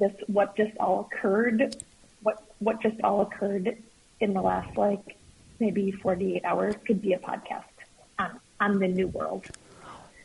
this 0.00 0.12
what 0.26 0.56
just 0.56 0.76
all 0.78 1.08
occurred, 1.12 1.76
what 2.22 2.42
what 2.58 2.82
just 2.82 3.00
all 3.02 3.20
occurred 3.22 3.76
in 4.20 4.34
the 4.34 4.40
last 4.42 4.76
like 4.76 5.16
maybe 5.60 5.92
48 5.92 6.44
hours 6.44 6.74
could 6.86 7.00
be 7.00 7.12
a 7.12 7.18
podcast 7.18 7.64
on 8.18 8.40
on 8.60 8.78
the 8.78 8.88
new 8.88 9.06
world. 9.08 9.46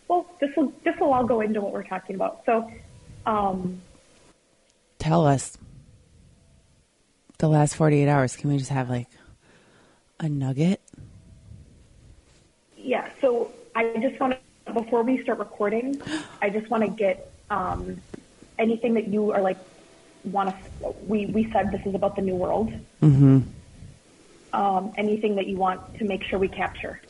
Well, 0.08 0.26
this 0.40 0.56
will 0.56 0.74
this 0.84 0.96
will 1.00 1.14
all 1.14 1.26
go 1.26 1.42
into 1.42 1.62
what 1.62 1.74
we're 1.74 1.84
talking 1.84 2.16
about. 2.16 2.42
So, 2.46 2.72
um, 3.26 3.82
Tell 5.00 5.28
us 5.28 5.58
the 7.38 7.48
last 7.48 7.76
48 7.76 8.08
hours. 8.08 8.36
Can 8.36 8.50
we 8.50 8.58
just 8.58 8.72
have 8.72 8.90
like 8.90 9.08
a 10.20 10.30
nugget? 10.30 10.82
yeah. 12.78 13.10
So 13.22 13.52
I 13.76 13.98
just 14.00 14.20
want 14.20 14.34
to 14.34 14.74
before 14.74 15.04
we 15.04 15.22
start 15.24 15.40
recording, 15.40 16.02
I 16.42 16.50
just 16.50 16.70
want 16.70 16.84
to 16.84 16.90
get 16.90 17.32
um, 17.50 18.02
anything 18.58 18.94
that 18.96 19.08
you 19.08 19.32
are 19.32 19.42
like 19.42 19.58
want 20.24 20.50
to. 20.50 20.96
We 21.08 21.28
we 21.28 21.52
said 21.52 21.72
this 21.72 21.86
is 21.86 21.96
about 21.96 22.16
the 22.16 22.22
new 22.22 22.36
world. 22.36 22.74
Mm-hmm. 23.02 23.42
Um, 24.54 24.94
anything 24.98 25.36
that 25.36 25.48
you 25.48 25.58
want 25.58 25.98
to 25.98 26.06
make 26.06 26.24
sure 26.24 26.40
we 26.40 26.48
capture. 26.48 27.02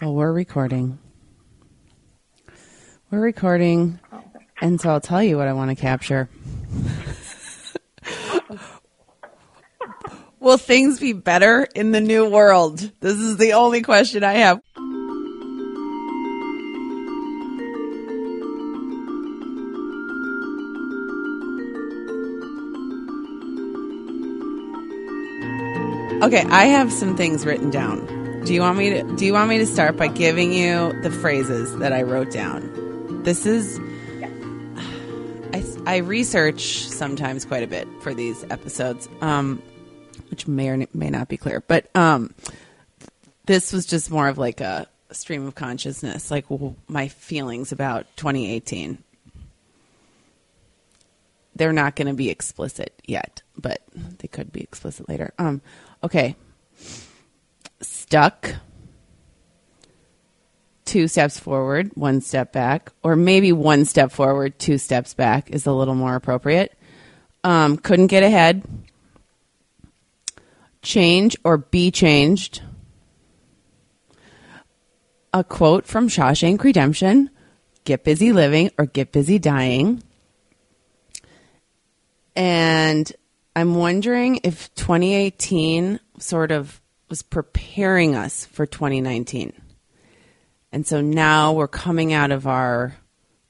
Well, 0.00 0.14
we're 0.14 0.32
recording. 0.32 0.98
We're 3.10 3.20
recording. 3.20 3.98
And 4.62 4.80
so 4.80 4.90
I'll 4.90 5.00
tell 5.00 5.22
you 5.22 5.36
what 5.36 5.48
I 5.48 5.52
want 5.52 5.70
to 5.70 5.76
capture. 5.76 6.28
Will 10.40 10.58
things 10.58 10.98
be 11.00 11.12
better 11.12 11.66
in 11.74 11.92
the 11.92 12.00
new 12.00 12.28
world? 12.28 12.78
This 13.00 13.16
is 13.16 13.36
the 13.36 13.52
only 13.54 13.82
question 13.82 14.24
I 14.24 14.34
have. 14.34 14.60
Okay, 26.22 26.42
I 26.50 26.66
have 26.66 26.92
some 26.92 27.16
things 27.16 27.46
written 27.46 27.70
down. 27.70 28.44
Do 28.44 28.52
you 28.52 28.60
want 28.60 28.76
me 28.76 28.90
to 28.90 29.16
do 29.16 29.24
you 29.24 29.32
want 29.32 29.48
me 29.48 29.56
to 29.56 29.66
start 29.66 29.96
by 29.96 30.06
giving 30.06 30.52
you 30.52 30.92
the 31.02 31.10
phrases 31.10 31.74
that 31.78 31.94
I 31.94 32.02
wrote 32.02 32.30
down? 32.30 33.22
This 33.22 33.46
is 33.46 33.80
I, 35.54 35.64
I 35.86 35.96
research 35.98 36.86
sometimes 36.88 37.46
quite 37.46 37.62
a 37.62 37.66
bit 37.66 37.88
for 38.02 38.12
these 38.12 38.44
episodes, 38.50 39.08
um, 39.22 39.62
which 40.30 40.46
may 40.46 40.68
or 40.68 40.86
may 40.92 41.08
not 41.08 41.28
be 41.28 41.38
clear. 41.38 41.62
But 41.66 41.88
um, 41.96 42.34
this 43.46 43.72
was 43.72 43.86
just 43.86 44.10
more 44.10 44.28
of 44.28 44.36
like 44.36 44.60
a 44.60 44.88
stream 45.12 45.46
of 45.46 45.54
consciousness, 45.54 46.30
like 46.30 46.48
w- 46.50 46.74
my 46.86 47.08
feelings 47.08 47.72
about 47.72 48.06
2018. 48.16 48.98
They're 51.56 51.72
not 51.72 51.96
going 51.96 52.08
to 52.08 52.14
be 52.14 52.30
explicit 52.30 52.94
yet, 53.06 53.42
but 53.56 53.82
they 53.94 54.28
could 54.28 54.52
be 54.52 54.60
explicit 54.60 55.08
later. 55.08 55.32
Um, 55.38 55.62
okay, 56.02 56.36
stuck. 57.80 58.54
Two 60.84 61.06
steps 61.06 61.38
forward, 61.38 61.92
one 61.94 62.20
step 62.20 62.52
back, 62.52 62.90
or 63.04 63.14
maybe 63.14 63.52
one 63.52 63.84
step 63.84 64.10
forward, 64.10 64.58
two 64.58 64.76
steps 64.76 65.14
back 65.14 65.50
is 65.50 65.66
a 65.66 65.72
little 65.72 65.94
more 65.94 66.16
appropriate. 66.16 66.76
Um, 67.44 67.76
couldn't 67.76 68.08
get 68.08 68.24
ahead. 68.24 68.64
Change 70.82 71.36
or 71.44 71.58
be 71.58 71.92
changed. 71.92 72.62
A 75.32 75.44
quote 75.44 75.86
from 75.86 76.08
Shawshank 76.08 76.62
Redemption 76.64 77.30
get 77.84 78.04
busy 78.04 78.32
living 78.32 78.70
or 78.78 78.86
get 78.86 79.12
busy 79.12 79.38
dying. 79.38 80.02
And 82.34 83.12
I'm 83.54 83.74
wondering 83.74 84.40
if 84.44 84.72
2018 84.74 86.00
sort 86.18 86.52
of 86.52 86.80
was 87.08 87.22
preparing 87.22 88.14
us 88.14 88.46
for 88.46 88.66
2019. 88.66 89.52
And 90.72 90.86
so 90.86 91.00
now 91.00 91.52
we're 91.52 91.68
coming 91.68 92.12
out 92.12 92.30
of 92.30 92.46
our 92.46 92.96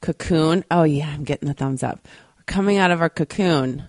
cocoon. 0.00 0.64
Oh, 0.70 0.84
yeah, 0.84 1.10
I'm 1.10 1.24
getting 1.24 1.48
the 1.48 1.54
thumbs 1.54 1.82
up. 1.82 2.08
We're 2.38 2.44
coming 2.44 2.78
out 2.78 2.90
of 2.90 3.02
our 3.02 3.10
cocoon. 3.10 3.84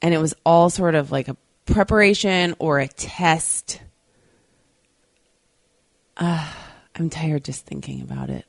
And 0.00 0.14
it 0.14 0.18
was 0.18 0.34
all 0.46 0.70
sort 0.70 0.94
of 0.94 1.10
like 1.10 1.28
a 1.28 1.36
preparation 1.66 2.54
or 2.58 2.78
a 2.78 2.86
test. 2.86 3.82
Uh, 6.16 6.52
I'm 6.94 7.10
tired 7.10 7.44
just 7.44 7.66
thinking 7.66 8.00
about 8.02 8.30
it. 8.30 8.46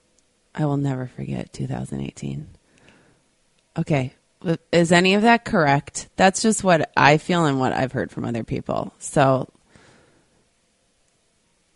I 0.54 0.66
will 0.66 0.78
never 0.78 1.08
forget 1.08 1.54
2018. 1.54 2.48
Okay. 3.78 4.14
Is 4.72 4.92
any 4.92 5.14
of 5.14 5.22
that 5.22 5.46
correct? 5.46 6.10
That's 6.16 6.42
just 6.42 6.64
what 6.64 6.92
I 6.98 7.18
feel 7.18 7.46
and 7.46 7.60
what 7.60 7.74
I've 7.74 7.92
heard 7.92 8.12
from 8.12 8.26
other 8.26 8.44
people. 8.44 8.94
So 9.00 9.50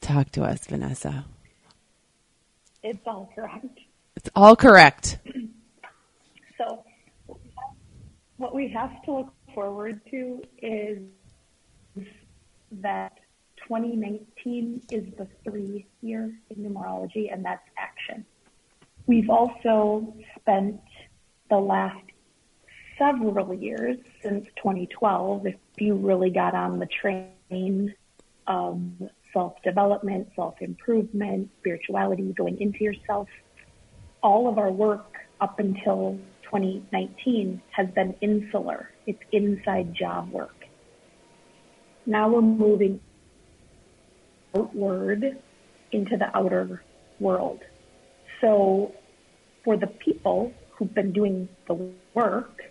talk 0.02 0.32
to 0.32 0.44
us, 0.44 0.66
Vanessa. 0.68 1.26
It's 2.84 3.06
all 3.06 3.32
correct. 3.36 3.80
It's 4.16 4.30
all 4.36 4.56
correct. 4.56 5.20
So, 6.58 6.86
what 8.38 8.56
we 8.56 8.70
have 8.70 9.04
to 9.04 9.12
look 9.12 9.34
forward 9.54 10.00
to 10.10 10.42
is 10.62 11.00
that 12.72 13.20
2019 13.68 14.82
is 14.90 15.04
the 15.18 15.28
three 15.44 15.86
year 16.02 16.34
in 16.50 16.56
numerology, 16.56 17.32
and 17.32 17.44
that's 17.44 17.68
action. 17.78 18.26
We've 19.06 19.30
also 19.30 20.16
spent 20.40 20.80
the 21.50 21.58
last 21.58 22.06
several 22.98 23.54
years 23.54 23.98
since 24.22 24.46
2012, 24.58 25.48
if 25.48 25.56
you 25.78 25.96
really 25.96 26.30
got 26.30 26.54
on 26.54 26.80
the 26.80 26.88
train 26.88 27.94
of 28.48 28.82
self 29.34 29.62
development, 29.64 30.30
self 30.36 30.62
improvement, 30.62 31.50
spirituality, 31.60 32.34
going 32.34 32.60
into 32.60 32.84
yourself, 32.84 33.28
all 34.22 34.48
of 34.48 34.58
our 34.58 34.72
work 34.72 35.18
up 35.42 35.60
until 35.60 36.18
2019 36.44 37.62
has 37.72 37.88
been 37.90 38.16
insular. 38.22 38.90
It's 39.06 39.22
inside 39.32 39.94
job 39.94 40.32
work. 40.32 40.66
Now 42.06 42.30
we're 42.30 42.42
moving 42.42 43.00
outward 44.56 45.38
into 45.92 46.18
the 46.18 46.36
outer 46.36 46.84
world. 47.20 47.60
So 48.42 48.94
for 49.64 49.76
the 49.76 49.88
people 49.88 50.54
who've 50.72 50.94
been 50.94 51.12
doing 51.12 51.50
the 51.68 51.92
work, 52.14 52.62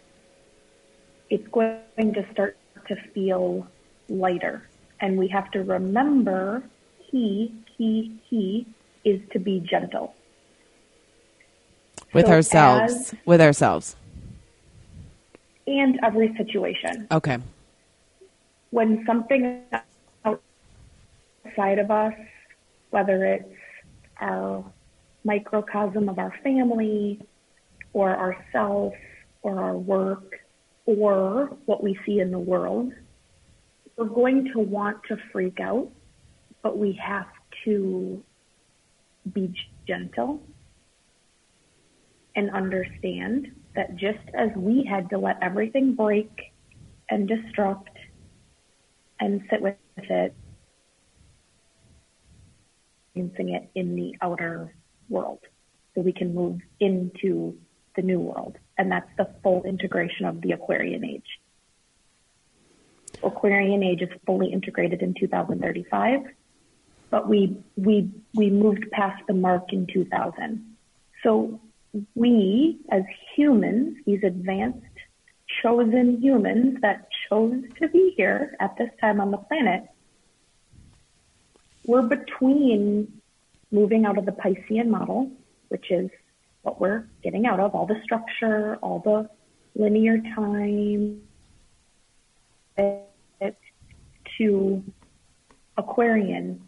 it's 1.31 1.47
going 1.49 1.81
to 2.15 2.27
start 2.33 2.57
to 2.89 2.97
feel 3.15 3.67
lighter. 4.09 4.63
And 5.01 5.17
we 5.19 5.29
have 5.29 5.51
to 5.53 5.63
remember 5.63 6.63
he, 7.11 7.53
he, 7.77 8.19
he 8.29 8.67
is 9.05 9.21
to 9.33 9.39
be 9.39 9.61
gentle. 9.61 10.15
With 12.13 12.27
So 12.27 12.33
ourselves. 12.33 12.93
as- 12.95 13.15
with 13.25 13.41
ourselves. 13.41 13.97
and 15.67 15.99
every 16.03 16.35
situation. 16.37 17.07
Okay. 17.11 17.39
When 18.71 19.05
something 19.07 19.63
outside 20.25 21.79
of 21.79 21.91
us, 21.91 22.13
whether 22.91 23.25
it's 23.25 23.49
our 24.21 24.65
microcosm 25.25 26.09
of 26.09 26.19
our 26.19 26.35
family 26.43 27.21
or 27.95 28.11
ourself 28.15 28.93
or 29.43 29.59
our 29.61 29.77
work 29.77 30.39
or 30.87 31.57
what 31.67 31.83
we 31.83 31.99
see 32.05 32.21
in 32.21 32.31
the 32.31 32.39
world, 32.39 32.93
we're 33.97 34.07
going 34.07 34.51
to 34.53 34.61
want 34.61 34.99
to 35.09 35.17
freak 35.33 35.61
out, 35.61 35.89
but 36.63 36.77
we 36.79 36.99
have 37.03 37.27
to 37.65 38.23
be 39.33 39.55
gentle 39.87 40.43
and 42.37 42.51
understand 42.51 43.53
that 43.77 43.97
just 43.97 44.19
as 44.37 44.51
we 44.57 44.87
had 44.89 45.09
to 45.11 45.19
let 45.19 45.39
everything 45.43 45.95
break 45.95 46.31
and 47.09 47.29
destruct 47.29 47.87
and 49.21 49.43
sit 49.51 49.63
with 49.63 49.77
it, 49.97 50.35
experiencing 53.15 53.55
it 53.55 53.71
in 53.75 53.95
the 53.95 54.15
outer 54.21 54.75
world 55.09 55.41
so 55.95 56.01
we 56.01 56.13
can 56.13 56.35
move 56.35 56.61
into 56.81 57.57
the 57.97 58.03
new 58.03 58.21
world. 58.21 58.57
And 58.79 58.91
that's 58.91 59.11
the 59.17 59.29
full 59.43 59.63
integration 59.65 60.27
of 60.27 60.41
the 60.41 60.53
Aquarian 60.53 61.05
age. 61.05 61.41
Aquarian 63.23 63.83
age 63.83 64.03
is 64.03 64.09
fully 64.27 64.53
integrated 64.53 65.03
in 65.03 65.15
2035, 65.15 66.21
but 67.11 67.29
we, 67.29 67.57
we, 67.77 68.11
we 68.35 68.51
moved 68.51 68.91
past 68.91 69.23
the 69.27 69.35
mark 69.35 69.73
in 69.73 69.87
2000. 69.87 70.75
So 71.23 71.61
we 72.15 72.81
as 72.91 73.03
humans, 73.37 73.99
these 74.05 74.23
advanced 74.25 74.85
chosen 75.63 76.21
humans 76.21 76.79
that 76.83 77.09
chose 77.29 77.63
to 77.81 77.89
be 77.89 78.15
here 78.17 78.57
at 78.61 78.77
this 78.77 78.91
time 79.01 79.21
on 79.21 79.31
the 79.31 79.39
planet, 79.39 79.85
we're 81.87 82.03
between 82.03 83.21
moving 83.71 84.07
out 84.07 84.19
of 84.19 84.27
the 84.27 84.33
Piscean 84.33 84.89
model, 84.89 85.31
which 85.69 85.91
is 85.91 86.11
what 86.65 86.81
we're 86.81 87.07
getting 87.23 87.47
out 87.47 87.61
of, 87.61 87.75
all 87.75 87.87
the 87.87 88.01
structure, 88.03 88.77
all 88.77 88.99
the 88.99 89.29
linear 89.77 90.19
time 90.35 91.21
to 94.39 94.83
Aquarian, 95.77 96.61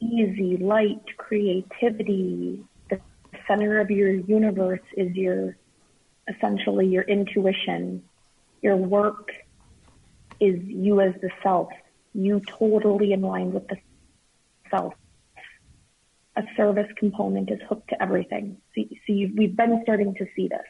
easy, 0.00 0.56
light, 0.56 1.02
creativity. 1.16 2.64
The 2.88 3.00
center 3.46 3.80
of 3.80 3.90
your 3.90 4.10
universe 4.10 4.80
is 4.96 5.14
your 5.14 5.56
essentially 6.28 6.86
your 6.86 7.02
intuition. 7.02 8.02
Your 8.62 8.76
work 8.76 9.30
is 10.40 10.58
you 10.64 11.00
as 11.00 11.12
the 11.20 11.30
self, 11.42 11.68
you 12.14 12.40
totally 12.46 13.12
in 13.12 13.20
line 13.20 13.52
with 13.52 13.68
the 13.68 13.76
self. 14.70 14.94
A 16.36 16.42
service 16.56 16.86
component 16.96 17.50
is 17.50 17.58
hooked 17.68 17.88
to 17.88 18.02
everything. 18.02 18.56
So, 18.74 18.82
so 19.06 19.14
we've 19.36 19.56
been 19.56 19.80
starting 19.82 20.14
to 20.14 20.26
see 20.36 20.48
this. 20.48 20.66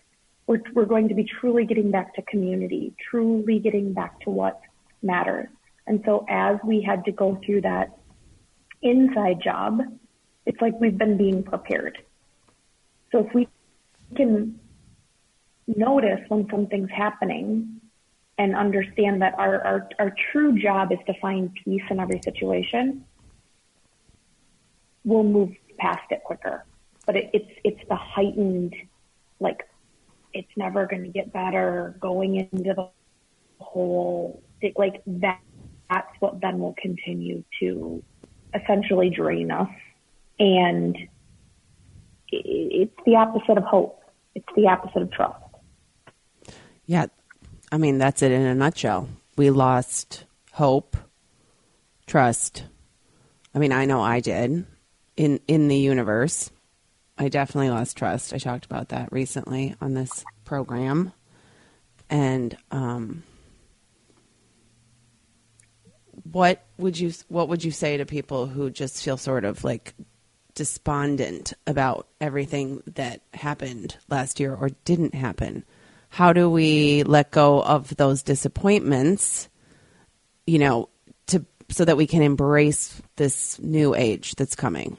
We're, 0.46 0.62
we're 0.72 0.86
going 0.86 1.08
to 1.08 1.14
be 1.14 1.24
truly 1.24 1.64
getting 1.64 1.90
back 1.90 2.14
to 2.14 2.22
community, 2.22 2.94
truly 3.10 3.58
getting 3.58 3.92
back 3.92 4.20
to 4.22 4.30
what 4.30 4.60
matters. 5.02 5.48
And 5.86 6.02
so 6.04 6.24
as 6.28 6.56
we 6.64 6.82
had 6.82 7.04
to 7.04 7.12
go 7.12 7.38
through 7.44 7.62
that 7.62 7.98
inside 8.82 9.40
job, 9.42 9.80
it's 10.46 10.60
like 10.60 10.74
we've 10.80 10.96
been 10.96 11.16
being 11.16 11.42
prepared. 11.42 11.98
So 13.12 13.26
if 13.26 13.34
we 13.34 13.48
can 14.16 14.58
notice 15.66 16.20
when 16.28 16.48
something's 16.50 16.90
happening 16.90 17.80
and 18.38 18.56
understand 18.56 19.20
that 19.22 19.34
our, 19.38 19.60
our, 19.62 19.88
our 19.98 20.14
true 20.32 20.58
job 20.58 20.92
is 20.92 20.98
to 21.06 21.12
find 21.20 21.52
peace 21.64 21.82
in 21.90 22.00
every 22.00 22.20
situation, 22.24 23.04
we'll 25.04 25.24
move 25.24 25.50
past 25.78 26.10
it 26.10 26.22
quicker. 26.24 26.64
But 27.06 27.16
it, 27.16 27.30
it's, 27.32 27.50
it's 27.64 27.88
the 27.88 27.96
heightened, 27.96 28.74
like, 29.40 29.68
it's 30.32 30.50
never 30.56 30.86
going 30.86 31.02
to 31.02 31.08
get 31.08 31.32
better 31.32 31.96
going 32.00 32.36
into 32.36 32.74
the 32.74 32.88
whole, 33.58 34.42
like 34.76 35.02
that, 35.06 35.40
that's 35.90 36.20
what 36.20 36.40
then 36.40 36.60
will 36.60 36.76
continue 36.80 37.42
to 37.60 38.02
essentially 38.54 39.10
drain 39.10 39.50
us. 39.50 39.68
And 40.38 40.96
it's 42.28 42.94
the 43.04 43.16
opposite 43.16 43.58
of 43.58 43.64
hope. 43.64 44.02
It's 44.34 44.46
the 44.54 44.68
opposite 44.68 45.02
of 45.02 45.10
trust. 45.10 45.42
Yeah. 46.86 47.06
I 47.72 47.78
mean, 47.78 47.98
that's 47.98 48.22
it 48.22 48.30
in 48.32 48.42
a 48.42 48.54
nutshell. 48.54 49.08
We 49.36 49.50
lost 49.50 50.24
hope, 50.52 50.96
trust. 52.06 52.64
I 53.54 53.58
mean, 53.58 53.72
I 53.72 53.84
know 53.84 54.00
I 54.00 54.20
did 54.20 54.64
in 55.20 55.38
in 55.46 55.68
the 55.68 55.76
universe. 55.76 56.50
I 57.18 57.28
definitely 57.28 57.68
lost 57.68 57.98
trust. 57.98 58.32
I 58.32 58.38
talked 58.38 58.64
about 58.64 58.88
that 58.88 59.12
recently 59.12 59.76
on 59.78 59.92
this 59.92 60.24
program. 60.46 61.12
And 62.08 62.56
um 62.70 63.22
what 66.32 66.64
would 66.78 66.98
you 66.98 67.12
what 67.28 67.50
would 67.50 67.62
you 67.62 67.70
say 67.70 67.98
to 67.98 68.06
people 68.06 68.46
who 68.46 68.70
just 68.70 69.04
feel 69.04 69.18
sort 69.18 69.44
of 69.44 69.62
like 69.62 69.92
despondent 70.54 71.52
about 71.66 72.08
everything 72.18 72.82
that 72.86 73.20
happened 73.34 73.98
last 74.08 74.40
year 74.40 74.54
or 74.54 74.70
didn't 74.86 75.14
happen? 75.14 75.66
How 76.08 76.32
do 76.32 76.48
we 76.48 77.02
let 77.02 77.30
go 77.30 77.62
of 77.62 77.94
those 77.96 78.22
disappointments, 78.22 79.50
you 80.46 80.58
know, 80.58 80.88
to 81.26 81.44
so 81.68 81.84
that 81.84 81.98
we 81.98 82.06
can 82.06 82.22
embrace 82.22 83.02
this 83.16 83.58
new 83.58 83.94
age 83.94 84.34
that's 84.36 84.56
coming? 84.56 84.96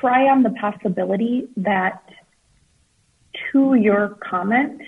Try 0.00 0.28
on 0.28 0.42
the 0.42 0.50
possibility 0.50 1.48
that 1.56 2.02
to 3.52 3.74
your 3.74 4.16
comment 4.28 4.80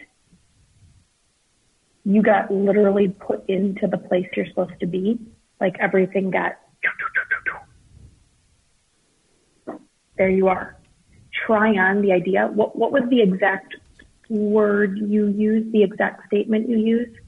you 2.04 2.22
got 2.22 2.50
literally 2.50 3.08
put 3.08 3.48
into 3.48 3.86
the 3.86 3.98
place 3.98 4.26
you're 4.34 4.46
supposed 4.46 4.78
to 4.80 4.86
be. 4.86 5.18
Like 5.60 5.76
everything 5.78 6.30
got, 6.30 6.58
there 10.16 10.30
you 10.30 10.48
are. 10.48 10.76
Try 11.46 11.76
on 11.76 12.02
the 12.02 12.12
idea. 12.12 12.46
What, 12.46 12.76
what 12.76 12.92
was 12.92 13.02
the 13.10 13.20
exact 13.22 13.76
word 14.28 14.98
you 14.98 15.28
used, 15.28 15.72
the 15.72 15.82
exact 15.82 16.26
statement 16.26 16.68
you 16.68 16.78
used? 16.78 17.18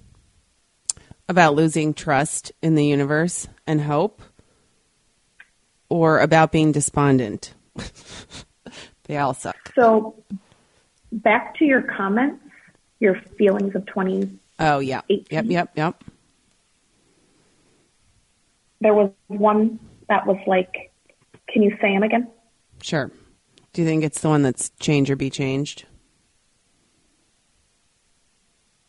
About 1.29 1.55
losing 1.55 1.95
trust 1.95 2.53
in 2.63 2.75
the 2.75 2.85
universe 2.85 3.49
and 3.67 3.81
hope? 3.81 4.23
Or 5.89 6.21
about 6.21 6.53
being 6.53 6.73
despondent? 6.73 7.55
they 9.05 9.17
all 9.17 9.35
suck. 9.35 9.73
So, 9.75 10.23
back 11.11 11.57
to 11.57 11.65
your 11.65 11.83
comments, 11.83 12.45
your 13.01 13.21
feelings 13.37 13.75
of 13.75 13.87
20, 13.87 14.39
Oh, 14.59 14.79
yeah. 14.79 15.01
18. 15.11 15.27
Yep, 15.31 15.45
yep, 15.49 15.71
yep. 15.75 16.05
There 18.81 18.95
was 18.95 19.11
one 19.27 19.81
that 20.09 20.27
was 20.27 20.39
like, 20.47 20.93
can 21.49 21.63
you 21.63 21.77
say 21.81 21.93
them 21.93 22.05
again? 22.05 22.29
Sure. 22.81 23.11
Do 23.73 23.83
you 23.83 23.89
think 23.89 24.05
it's 24.05 24.21
the 24.21 24.29
one 24.29 24.43
that's 24.43 24.71
change 24.79 25.11
or 25.11 25.17
be 25.17 25.31
changed? 25.31 25.87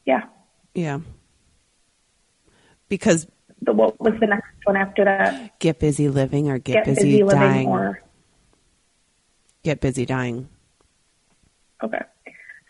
Yeah. 0.05 0.23
Yeah. 0.75 0.99
Because 2.87 3.25
the, 3.61 3.73
what 3.73 3.99
was 3.99 4.13
the 4.19 4.27
next 4.27 4.45
one 4.65 4.75
after 4.75 5.05
that? 5.05 5.57
Get 5.59 5.79
busy 5.79 6.09
living 6.09 6.49
or 6.49 6.59
get, 6.59 6.73
get 6.73 6.85
busy, 6.85 7.21
busy 7.21 7.23
dying. 7.23 7.67
Or... 7.67 8.03
Get 9.63 9.79
busy 9.79 10.05
dying. 10.05 10.49
Okay. 11.81 12.01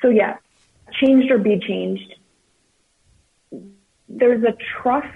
So 0.02 0.10
yeah, 0.10 0.38
changed 1.00 1.32
or 1.32 1.38
be 1.38 1.60
changed 1.60 2.16
there's 4.18 4.44
a 4.44 4.56
trust 4.82 5.08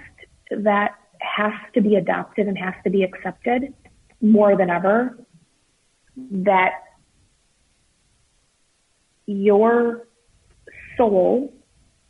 that 0.52 0.96
has 1.20 1.54
to 1.74 1.82
be 1.82 1.96
adopted 1.96 2.48
and 2.48 2.58
has 2.58 2.74
to 2.84 2.90
be 2.90 3.04
accepted 3.04 3.74
more 4.22 4.56
than 4.58 4.70
ever 4.70 5.18
that 6.32 6.74
your 9.26 10.08
soul 10.96 11.54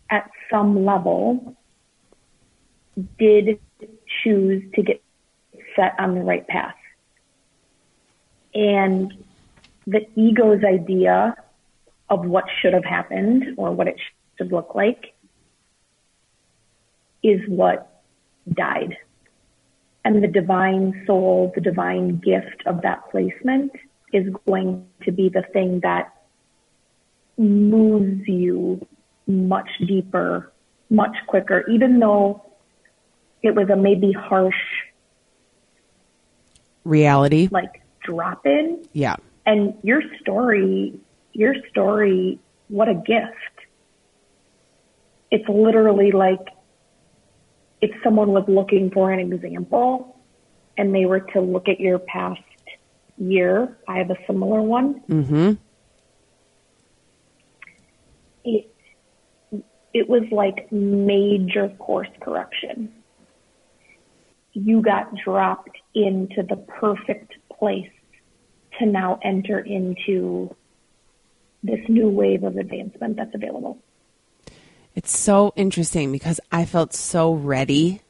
at 0.10 0.30
some 0.50 0.86
level 0.86 1.58
did 3.20 3.60
choose 4.24 4.64
to 4.76 4.82
get 4.82 5.02
set 5.76 5.94
on 6.00 6.16
the 6.16 6.22
right 6.22 6.48
path. 6.48 6.76
And 8.54 9.14
the 9.88 10.06
ego's 10.16 10.64
idea 10.64 11.36
of 12.10 12.26
what 12.26 12.44
should 12.62 12.74
have 12.74 12.86
happened 12.86 13.56
or 13.58 13.72
what 13.72 13.88
it 13.88 13.96
should 14.38 14.52
look 14.52 14.76
like 14.76 15.16
is 17.24 17.40
what 17.48 18.04
died. 18.54 18.98
And 20.04 20.24
the 20.24 20.28
divine 20.28 21.04
soul, 21.08 21.52
the 21.56 21.62
divine 21.62 22.18
gift 22.18 22.64
of 22.66 22.82
that 22.82 23.10
placement 23.12 23.72
is 24.14 24.28
going 24.46 24.86
to 25.04 25.12
be 25.12 25.30
the 25.30 25.44
thing 25.54 25.80
that 25.84 26.14
moves 27.38 28.28
you 28.28 28.86
much 29.26 29.70
deeper, 29.86 30.52
much 30.90 31.16
quicker, 31.28 31.66
even 31.70 32.00
though 32.00 32.42
it 33.42 33.56
was 33.56 33.70
a 33.70 33.76
maybe 33.76 34.12
harsh 34.12 34.56
reality, 36.84 37.50
like 37.52 37.82
drop 38.02 38.46
in. 38.46 38.86
Yeah. 38.94 39.18
And 39.48 39.76
your 39.82 40.02
story, 40.20 41.00
your 41.32 41.56
story, 41.72 42.38
what 42.68 42.90
a 42.90 42.94
gift. 42.94 43.34
It's 45.32 45.48
literally 45.48 46.12
like 46.12 46.46
if 47.80 47.92
someone 48.04 48.32
was 48.32 48.44
looking 48.50 48.92
for 48.92 49.10
an 49.10 49.20
example 49.20 50.18
and 50.78 50.94
they 50.94 51.06
were 51.06 51.22
to 51.22 51.40
look 51.40 51.70
at 51.70 51.80
your 51.80 51.98
past 51.98 52.42
year, 53.18 53.78
I 53.88 54.00
have 54.00 54.12
a 54.12 54.18
similar 54.28 54.62
one. 54.62 55.02
Mm-hmm. 55.10 55.54
It, 58.44 58.76
it 59.94 60.10
was 60.10 60.24
like 60.30 60.70
major 60.74 61.70
course 61.80 62.10
correction. 62.20 62.92
You 64.52 64.82
got 64.82 65.16
dropped 65.16 65.78
into 65.96 66.44
the 66.44 66.58
perfect 66.58 67.34
place 67.58 67.90
to 68.80 68.86
now 68.86 69.20
enter 69.24 69.60
into 69.60 70.56
this 71.64 71.80
new 71.88 72.10
wave 72.10 72.44
of 72.44 72.58
advancement 72.58 73.16
that's 73.16 73.34
available. 73.34 73.80
It's 74.96 75.16
so 75.16 75.54
interesting 75.56 76.12
because 76.12 76.40
I 76.52 76.66
felt 76.66 76.94
so 76.94 77.34
ready 77.34 78.02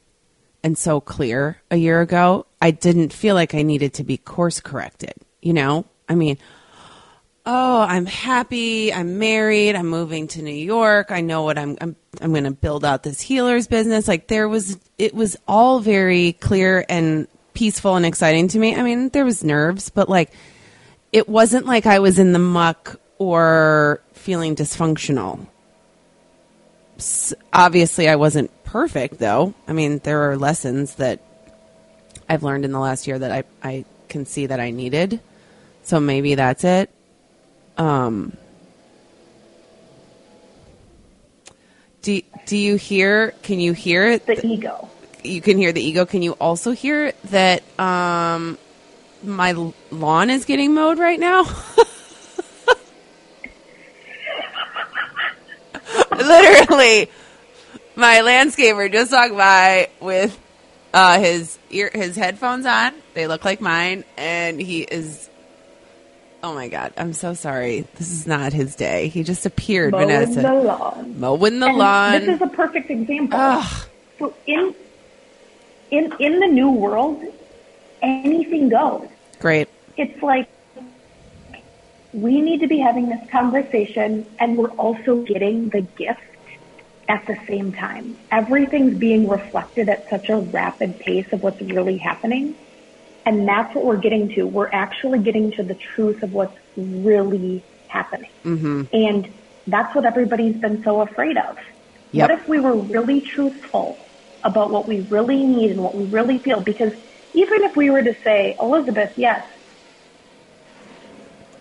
and 0.62 0.76
so 0.76 1.00
clear 1.00 1.60
a 1.70 1.76
year 1.76 2.00
ago. 2.00 2.46
I 2.60 2.70
didn't 2.70 3.12
feel 3.12 3.34
like 3.34 3.54
I 3.54 3.62
needed 3.62 3.94
to 3.94 4.04
be 4.04 4.16
course 4.16 4.60
corrected. 4.60 5.12
You 5.42 5.52
know, 5.52 5.84
I 6.08 6.14
mean, 6.14 6.38
oh, 7.46 7.80
I'm 7.80 8.06
happy. 8.06 8.92
I'm 8.92 9.18
married. 9.18 9.76
I'm 9.76 9.88
moving 9.88 10.28
to 10.28 10.42
New 10.42 10.50
York. 10.50 11.10
I 11.10 11.20
know 11.20 11.42
what 11.42 11.58
I'm. 11.58 11.76
I'm. 11.80 11.96
I'm 12.20 12.32
going 12.32 12.44
to 12.44 12.50
build 12.50 12.84
out 12.84 13.02
this 13.02 13.20
healers 13.20 13.68
business. 13.68 14.08
Like 14.08 14.26
there 14.26 14.48
was, 14.48 14.76
it 14.98 15.14
was 15.14 15.36
all 15.46 15.78
very 15.78 16.32
clear 16.32 16.84
and 16.88 17.28
peaceful 17.54 17.94
and 17.94 18.04
exciting 18.04 18.48
to 18.48 18.58
me. 18.58 18.74
I 18.74 18.82
mean, 18.82 19.10
there 19.10 19.24
was 19.24 19.44
nerves, 19.44 19.90
but 19.90 20.08
like, 20.08 20.32
it 21.12 21.28
wasn't 21.28 21.66
like 21.66 21.86
I 21.86 21.98
was 21.98 22.18
in 22.18 22.32
the 22.32 22.38
muck 22.38 23.00
or 23.18 24.00
feeling 24.12 24.54
dysfunctional. 24.54 25.46
S- 26.98 27.34
obviously, 27.52 28.08
I 28.08 28.16
wasn't 28.16 28.50
perfect, 28.64 29.18
though. 29.18 29.54
I 29.66 29.72
mean, 29.72 29.98
there 29.98 30.30
are 30.30 30.36
lessons 30.36 30.96
that 30.96 31.20
I've 32.28 32.42
learned 32.42 32.64
in 32.64 32.72
the 32.72 32.80
last 32.80 33.06
year 33.06 33.18
that 33.18 33.32
I, 33.32 33.44
I 33.62 33.84
can 34.08 34.26
see 34.26 34.46
that 34.46 34.60
I 34.60 34.70
needed. 34.70 35.20
So 35.82 36.00
maybe 36.00 36.34
that's 36.34 36.64
it. 36.64 36.90
Um, 37.78 38.36
do, 42.02 42.20
do 42.46 42.56
you 42.56 42.76
hear, 42.76 43.30
can 43.42 43.60
you 43.60 43.72
hear 43.72 44.08
it? 44.10 44.26
The 44.26 44.44
ego. 44.46 44.90
you 45.24 45.40
can 45.40 45.56
hear 45.56 45.72
the 45.72 45.80
ego. 45.80 46.04
Can 46.04 46.20
you 46.22 46.32
also 46.32 46.72
hear 46.72 47.12
that 47.24 47.62
um, 47.80 48.58
my 49.22 49.52
lawn 49.90 50.30
is 50.30 50.44
getting 50.44 50.74
mowed 50.74 50.98
right 50.98 51.18
now? 51.20 51.44
Literally, 56.12 57.10
my 57.96 58.16
landscaper 58.20 58.90
just 58.90 59.12
walked 59.12 59.36
by 59.36 59.88
with 60.00 60.38
uh, 60.92 61.18
his 61.20 61.58
ear, 61.70 61.90
his 61.92 62.16
headphones 62.16 62.66
on. 62.66 62.92
They 63.14 63.26
look 63.26 63.44
like 63.44 63.60
mine, 63.60 64.04
and 64.16 64.60
he 64.60 64.80
is. 64.82 65.28
Oh 66.42 66.54
my 66.54 66.68
god! 66.68 66.92
I'm 66.96 67.12
so 67.12 67.34
sorry. 67.34 67.86
This 67.96 68.10
is 68.10 68.26
not 68.26 68.52
his 68.52 68.74
day. 68.76 69.08
He 69.08 69.22
just 69.24 69.44
appeared, 69.46 69.92
Mowing 69.92 70.08
Vanessa. 70.08 70.40
the 70.42 70.52
lawn. 70.54 71.20
mowing 71.20 71.58
the 71.60 71.66
And 71.66 71.78
lawn. 71.78 72.12
This 72.20 72.28
is 72.36 72.42
a 72.42 72.46
perfect 72.48 72.90
example. 72.90 73.38
Ugh. 73.40 73.86
So 74.18 74.34
in 74.46 74.74
in 75.90 76.12
in 76.18 76.40
the 76.40 76.46
new 76.46 76.70
world, 76.70 77.22
anything 78.02 78.68
goes. 78.68 79.08
Great. 79.38 79.68
It's 79.96 80.22
like 80.22 80.48
we 82.12 82.40
need 82.40 82.60
to 82.60 82.66
be 82.66 82.78
having 82.78 83.08
this 83.08 83.28
conversation, 83.30 84.26
and 84.38 84.56
we're 84.56 84.70
also 84.70 85.22
getting 85.22 85.68
the 85.68 85.82
gift 85.82 86.20
at 87.08 87.26
the 87.26 87.36
same 87.46 87.72
time. 87.72 88.16
Everything's 88.30 88.96
being 88.98 89.28
reflected 89.28 89.88
at 89.88 90.08
such 90.10 90.28
a 90.28 90.36
rapid 90.36 90.98
pace 90.98 91.26
of 91.32 91.42
what's 91.42 91.60
really 91.60 91.96
happening. 91.96 92.54
And 93.24 93.46
that's 93.46 93.74
what 93.74 93.84
we're 93.84 93.98
getting 93.98 94.28
to. 94.30 94.46
We're 94.46 94.70
actually 94.70 95.18
getting 95.18 95.52
to 95.52 95.62
the 95.62 95.74
truth 95.74 96.22
of 96.22 96.32
what's 96.32 96.56
really 96.76 97.62
happening. 97.88 98.30
Mm-hmm. 98.44 98.84
And 98.92 99.32
that's 99.66 99.94
what 99.94 100.04
everybody's 100.04 100.56
been 100.56 100.82
so 100.82 101.00
afraid 101.00 101.36
of. 101.36 101.58
Yep. 102.12 102.30
What 102.30 102.38
if 102.38 102.48
we 102.48 102.60
were 102.60 102.74
really 102.74 103.20
truthful 103.20 103.98
about 104.44 104.70
what 104.70 104.86
we 104.88 105.00
really 105.00 105.44
need 105.44 105.72
and 105.72 105.82
what 105.82 105.94
we 105.94 106.04
really 106.04 106.38
feel? 106.38 106.60
Because 106.60 106.92
even 107.34 107.62
if 107.64 107.76
we 107.76 107.90
were 107.90 108.02
to 108.02 108.14
say, 108.22 108.56
Elizabeth, 108.60 109.12
yes, 109.16 109.46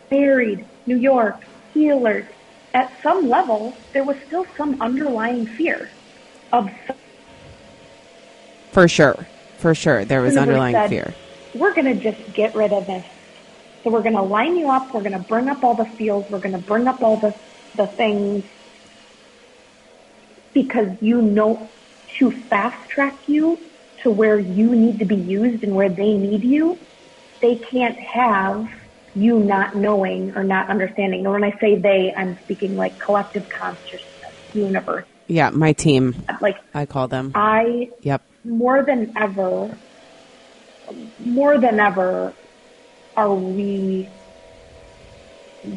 married, 0.10 0.66
New 0.86 0.98
York, 0.98 1.44
healers, 1.74 2.26
at 2.74 2.92
some 3.02 3.30
level, 3.30 3.76
there 3.94 4.04
was 4.04 4.18
still 4.28 4.46
some 4.56 4.82
underlying 4.82 5.46
fear 5.46 5.90
of 6.52 6.70
For 8.72 8.88
sure. 8.88 9.28
For 9.58 9.74
sure. 9.74 10.06
There 10.06 10.22
was 10.22 10.38
underlying 10.38 10.76
said, 10.76 10.90
fear. 10.90 11.14
We're 11.56 11.74
going 11.74 11.86
to 11.86 12.12
just 12.12 12.34
get 12.34 12.56
rid 12.56 12.72
of 12.72 12.86
this. 12.86 13.06
So 13.84 13.90
we're 13.90 14.04
going 14.04 14.16
to 14.16 14.22
line 14.22 14.58
you 14.58 14.70
up. 14.70 14.94
We're 14.94 15.02
going 15.02 15.14
to 15.14 15.28
bring 15.28 15.50
up 15.50 15.64
all 15.64 15.74
the 15.74 15.86
fields. 15.86 16.30
We're 16.30 16.40
going 16.40 16.54
to 16.54 16.60
bring 16.60 16.88
up 16.88 17.02
all 17.02 17.18
the, 17.18 17.34
the 17.76 17.88
things 17.88 18.44
because 20.54 21.02
you 21.02 21.22
know 21.22 21.70
to 22.18 22.32
fast 22.32 22.90
track 22.90 23.16
you 23.28 23.60
to 24.04 24.12
where 24.12 24.40
you 24.40 24.76
need 24.76 25.00
to 25.00 25.06
be 25.06 25.16
used 25.16 25.64
and 25.64 25.74
where 25.74 25.90
they 25.90 26.14
need 26.14 26.44
you. 26.44 26.80
They 27.42 27.60
can't 27.72 27.98
have 28.00 28.66
you 29.16 29.40
not 29.40 29.76
knowing 29.76 30.32
or 30.36 30.44
not 30.44 30.70
understanding. 30.70 31.26
And 31.26 31.34
when 31.34 31.44
I 31.44 31.52
say 31.60 31.76
they, 31.80 32.14
I'm 32.16 32.38
speaking 32.44 32.76
like 32.76 33.00
collective 33.00 33.44
consciousness, 33.60 34.04
universe. 34.54 35.06
Yeah, 35.28 35.50
my 35.50 35.74
team. 35.74 36.26
Like 36.42 36.56
I 36.74 36.86
call 36.86 37.08
them. 37.08 37.32
I 37.36 37.90
Yep. 38.02 38.22
more 38.46 38.84
than 38.86 39.14
ever, 39.18 39.78
more 41.20 41.60
than 41.60 41.80
ever, 41.80 42.34
are 43.16 43.34
we 43.34 44.10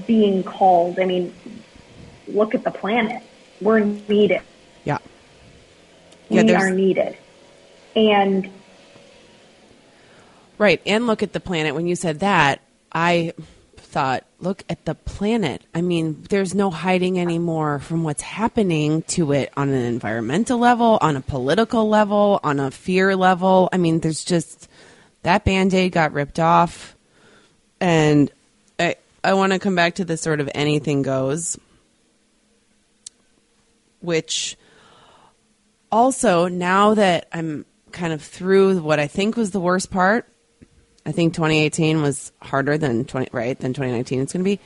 being 0.06 0.44
called? 0.44 0.98
I 1.00 1.06
mean, 1.06 1.64
look 2.28 2.54
at 2.54 2.62
the 2.64 2.70
planet. 2.70 3.22
We're 3.60 3.80
needed. 3.80 4.42
Yeah. 4.84 4.98
Yeah, 6.28 6.42
we 6.42 6.54
are 6.54 6.70
needed. 6.70 7.16
And 7.96 8.50
Right. 10.60 10.82
And 10.84 11.06
look 11.06 11.22
at 11.22 11.32
the 11.32 11.40
planet. 11.40 11.74
When 11.74 11.86
you 11.86 11.96
said 11.96 12.20
that, 12.20 12.60
I 12.92 13.32
thought, 13.78 14.24
look 14.40 14.62
at 14.68 14.84
the 14.84 14.94
planet. 14.94 15.62
I 15.74 15.80
mean, 15.80 16.26
there's 16.28 16.54
no 16.54 16.70
hiding 16.70 17.18
anymore 17.18 17.78
from 17.78 18.04
what's 18.04 18.20
happening 18.20 19.00
to 19.04 19.32
it 19.32 19.50
on 19.56 19.70
an 19.70 19.82
environmental 19.82 20.58
level, 20.58 20.98
on 21.00 21.16
a 21.16 21.22
political 21.22 21.88
level, 21.88 22.40
on 22.44 22.60
a 22.60 22.70
fear 22.70 23.16
level. 23.16 23.70
I 23.72 23.78
mean, 23.78 24.00
there's 24.00 24.22
just 24.22 24.68
that 25.22 25.46
band 25.46 25.72
aid 25.72 25.92
got 25.92 26.12
ripped 26.12 26.38
off. 26.38 26.94
And 27.80 28.30
I, 28.78 28.96
I 29.24 29.32
want 29.32 29.54
to 29.54 29.58
come 29.58 29.74
back 29.74 29.94
to 29.94 30.04
the 30.04 30.18
sort 30.18 30.40
of 30.40 30.50
anything 30.54 31.00
goes, 31.00 31.58
which 34.00 34.58
also 35.90 36.48
now 36.48 36.92
that 36.92 37.28
I'm 37.32 37.64
kind 37.92 38.12
of 38.12 38.22
through 38.22 38.80
what 38.80 38.98
I 39.00 39.06
think 39.06 39.36
was 39.36 39.50
the 39.50 39.60
worst 39.60 39.90
part, 39.90 40.26
I 41.04 41.12
think 41.12 41.34
2018 41.34 42.02
was 42.02 42.32
harder 42.40 42.78
than 42.78 43.04
20 43.04 43.28
right 43.32 43.58
than 43.58 43.72
2019 43.72 44.20
it's 44.20 44.32
going 44.32 44.44
to 44.44 44.44
be. 44.44 44.60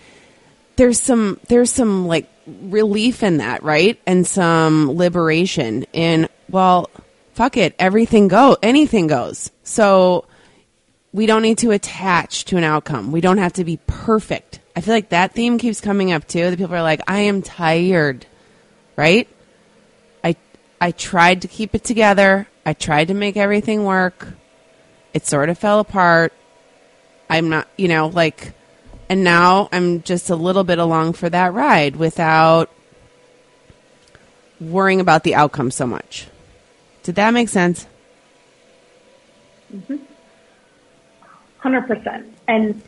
There's 0.76 1.00
some 1.00 1.38
there's 1.48 1.70
some 1.70 2.06
like 2.06 2.28
relief 2.46 3.22
in 3.22 3.38
that, 3.38 3.62
right? 3.62 4.00
And 4.06 4.26
some 4.26 4.90
liberation 4.92 5.84
in 5.92 6.28
well, 6.50 6.90
fuck 7.34 7.56
it, 7.56 7.74
everything 7.78 8.28
go, 8.28 8.56
anything 8.62 9.06
goes. 9.06 9.50
So 9.62 10.26
we 11.12 11.26
don't 11.26 11.42
need 11.42 11.58
to 11.58 11.70
attach 11.70 12.44
to 12.46 12.56
an 12.56 12.64
outcome. 12.64 13.12
We 13.12 13.20
don't 13.20 13.38
have 13.38 13.52
to 13.54 13.64
be 13.64 13.78
perfect. 13.86 14.58
I 14.74 14.80
feel 14.80 14.94
like 14.94 15.10
that 15.10 15.32
theme 15.32 15.58
keeps 15.58 15.80
coming 15.80 16.12
up 16.12 16.26
too. 16.26 16.50
The 16.50 16.56
people 16.56 16.74
are 16.74 16.82
like, 16.82 17.02
I 17.06 17.20
am 17.20 17.42
tired, 17.42 18.26
right? 18.96 19.28
I 20.84 20.90
tried 20.90 21.40
to 21.40 21.48
keep 21.48 21.74
it 21.74 21.82
together. 21.82 22.46
I 22.66 22.74
tried 22.74 23.08
to 23.08 23.14
make 23.14 23.38
everything 23.38 23.84
work. 23.84 24.28
It 25.14 25.26
sort 25.26 25.48
of 25.48 25.56
fell 25.56 25.80
apart. 25.80 26.34
I'm 27.30 27.48
not, 27.48 27.68
you 27.78 27.88
know, 27.88 28.08
like, 28.08 28.52
and 29.08 29.24
now 29.24 29.70
I'm 29.72 30.02
just 30.02 30.28
a 30.28 30.36
little 30.36 30.62
bit 30.62 30.78
along 30.78 31.14
for 31.14 31.30
that 31.30 31.54
ride 31.54 31.96
without 31.96 32.70
worrying 34.60 35.00
about 35.00 35.24
the 35.24 35.34
outcome 35.34 35.70
so 35.70 35.86
much. 35.86 36.26
Did 37.02 37.14
that 37.14 37.30
make 37.30 37.48
sense? 37.48 37.86
Hmm. 39.70 39.96
Hundred 41.60 41.86
percent. 41.86 42.30
And 42.46 42.82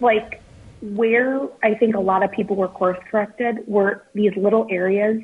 like 0.00 0.40
where 0.80 1.48
I 1.62 1.74
think 1.74 1.96
a 1.96 2.00
lot 2.00 2.22
of 2.22 2.32
people 2.32 2.56
were 2.56 2.68
course 2.68 2.98
corrected 3.10 3.58
were 3.66 4.06
these 4.14 4.34
little 4.36 4.66
areas 4.70 5.22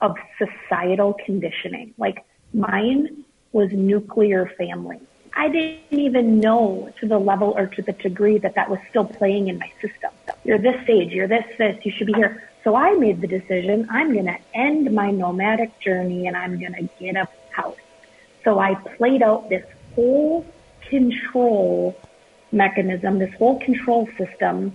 of 0.00 0.16
societal 0.38 1.14
conditioning. 1.24 1.94
Like 1.98 2.24
mine 2.52 3.24
was 3.52 3.72
nuclear 3.72 4.52
family. 4.58 5.00
I 5.36 5.48
didn't 5.48 5.98
even 5.98 6.40
know 6.40 6.92
to 7.00 7.06
the 7.06 7.18
level 7.18 7.54
or 7.56 7.66
to 7.66 7.82
the 7.82 7.92
degree 7.92 8.38
that 8.38 8.54
that 8.56 8.68
was 8.68 8.80
still 8.90 9.04
playing 9.04 9.48
in 9.48 9.58
my 9.58 9.70
system. 9.80 10.10
You're 10.44 10.58
this 10.58 10.88
age, 10.88 11.12
you're 11.12 11.28
this, 11.28 11.44
this, 11.58 11.84
you 11.84 11.92
should 11.92 12.08
be 12.08 12.14
here. 12.14 12.48
So 12.64 12.74
I 12.74 12.94
made 12.94 13.20
the 13.20 13.28
decision, 13.28 13.86
I'm 13.90 14.12
going 14.12 14.26
to 14.26 14.38
end 14.52 14.92
my 14.92 15.10
nomadic 15.10 15.78
journey 15.80 16.26
and 16.26 16.36
I'm 16.36 16.58
going 16.58 16.74
to 16.74 16.88
get 16.98 17.16
a 17.16 17.28
house. 17.50 17.76
So 18.44 18.58
I 18.58 18.74
played 18.74 19.22
out 19.22 19.48
this 19.48 19.64
whole 19.94 20.44
control 20.88 21.96
mechanism, 22.50 23.18
this 23.18 23.32
whole 23.34 23.60
control 23.60 24.08
system 24.16 24.72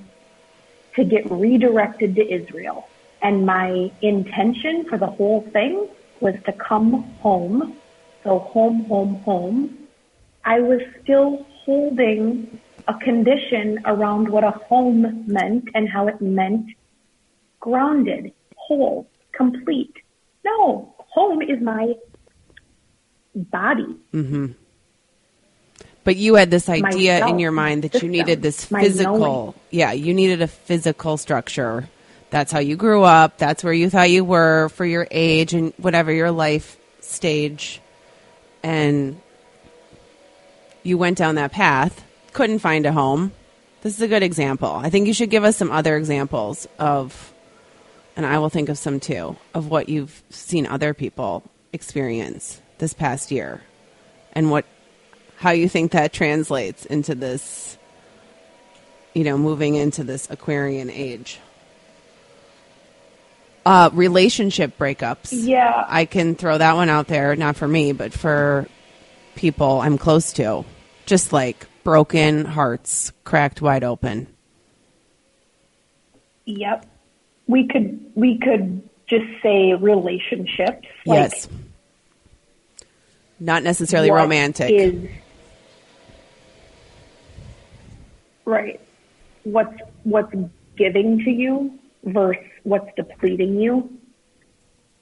to 0.96 1.04
get 1.04 1.30
redirected 1.30 2.16
to 2.16 2.32
Israel. 2.32 2.88
And 3.24 3.46
my 3.46 3.92
intention 4.02 4.86
for 4.90 4.98
the 4.98 5.08
whole 5.08 5.42
thing 5.54 5.88
was 6.20 6.36
to 6.46 6.52
come 6.54 7.04
home. 7.22 7.78
So 8.24 8.40
home, 8.40 8.84
home, 8.86 9.16
home. 9.24 9.78
I 10.46 10.60
was 10.60 10.82
still 11.02 11.46
holding 11.66 12.60
a 12.88 12.94
condition 12.96 13.80
around 13.86 14.28
what 14.30 14.44
a 14.44 14.52
home 14.52 15.24
meant 15.26 15.70
and 15.74 15.90
how 15.90 16.08
it 16.08 16.22
meant 16.22 16.68
grounded, 17.62 18.34
whole, 18.58 19.08
complete. 19.32 19.96
No, 20.44 20.94
home 20.98 21.42
is 21.42 21.62
my 21.62 21.94
body. 23.34 23.96
Mm-hmm. 24.14 24.48
But 26.04 26.18
you 26.18 26.36
had 26.36 26.52
this 26.52 26.68
idea 26.68 27.26
in 27.28 27.40
your 27.40 27.52
mind 27.52 27.84
that 27.84 28.04
you 28.04 28.10
needed 28.10 28.42
this 28.42 28.66
physical, 28.66 29.56
yeah, 29.72 29.94
you 29.94 30.14
needed 30.14 30.42
a 30.42 30.48
physical 30.48 31.16
structure. 31.16 31.88
That's 32.34 32.52
how 32.52 32.58
you 32.58 32.76
grew 32.78 33.04
up. 33.04 33.38
That's 33.38 33.64
where 33.64 33.74
you 33.74 33.92
thought 33.92 34.10
you 34.10 34.26
were 34.26 34.70
for 34.70 34.88
your 34.88 35.08
age 35.12 35.54
and 35.54 35.72
whatever 35.78 36.12
your 36.12 36.32
life 36.32 36.78
stage. 37.00 37.80
And 38.64 39.22
you 40.82 40.98
went 40.98 41.20
down 41.20 41.36
that 41.36 41.52
path, 41.52 42.04
couldn't 42.34 42.58
find 42.58 42.88
a 42.88 42.92
home, 42.92 43.34
This 43.84 43.96
is 43.96 44.02
a 44.02 44.08
good 44.08 44.24
example. 44.24 44.72
I 44.72 44.90
think 44.90 45.08
you 45.08 45.14
should 45.14 45.30
give 45.30 45.44
us 45.44 45.58
some 45.58 45.70
other 45.70 45.98
examples 45.98 46.70
of, 46.80 47.34
and 48.16 48.26
I 48.26 48.40
will 48.40 48.48
think 48.48 48.70
of 48.70 48.78
some 48.78 49.02
too, 49.02 49.36
of 49.54 49.70
what 49.70 49.90
you've 49.90 50.24
seen 50.30 50.66
other 50.66 50.94
people 50.94 51.44
experience 51.74 52.62
this 52.78 52.94
past 52.94 53.30
year 53.30 53.62
and 54.32 54.50
what, 54.50 54.64
how 55.36 55.52
you 55.52 55.68
think 55.68 55.92
that 55.92 56.14
translates 56.14 56.86
into 56.86 57.14
this, 57.14 57.78
you 59.14 59.26
know, 59.26 59.38
moving 59.38 59.76
into 59.76 60.06
this 60.06 60.30
Aquarian 60.32 60.90
age. 60.90 61.42
Uh, 63.66 63.90
relationship 63.94 64.78
breakups. 64.78 65.30
Yeah. 65.32 65.86
I 65.88 66.06
can 66.06 66.36
throw 66.36 66.58
that 66.58 66.76
one 66.76 66.90
out 66.90 67.08
there, 67.08 67.36
not 67.36 67.56
for 67.56 67.68
me, 67.68 67.94
but 67.94 68.12
for 68.12 68.68
people 69.36 69.80
I'm 69.80 69.98
close 69.98 70.34
to. 70.34 70.66
Just 71.06 71.32
like 71.32 71.66
broken 71.84 72.46
hearts 72.46 73.12
cracked 73.24 73.62
wide 73.62 73.84
open. 73.84 74.28
Yep. 76.46 76.86
We 77.48 77.68
could 77.68 78.12
we 78.16 78.38
could 78.38 78.88
just 79.08 79.26
say 79.42 79.74
relationships. 79.74 80.88
Like 81.06 81.32
yes. 81.32 81.48
Not 83.40 83.64
necessarily 83.64 84.12
romantic. 84.12 84.72
Is, 84.72 85.10
right. 88.46 88.80
What's 89.44 89.78
what's 90.04 90.34
giving 90.78 91.20
to 91.24 91.30
you 91.32 91.78
versus 92.04 92.44
what's 92.64 92.94
depleting 92.96 93.60
you. 93.60 93.98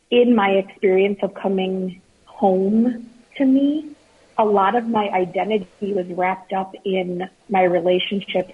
In 0.09 0.35
my 0.35 0.51
experience 0.51 1.19
of 1.21 1.33
coming 1.33 2.01
home 2.25 3.09
to 3.37 3.45
me, 3.45 3.95
a 4.37 4.45
lot 4.45 4.75
of 4.75 4.87
my 4.87 5.09
identity 5.09 5.93
was 5.93 6.07
wrapped 6.07 6.53
up 6.53 6.75
in 6.83 7.29
my 7.49 7.63
relationships 7.63 8.53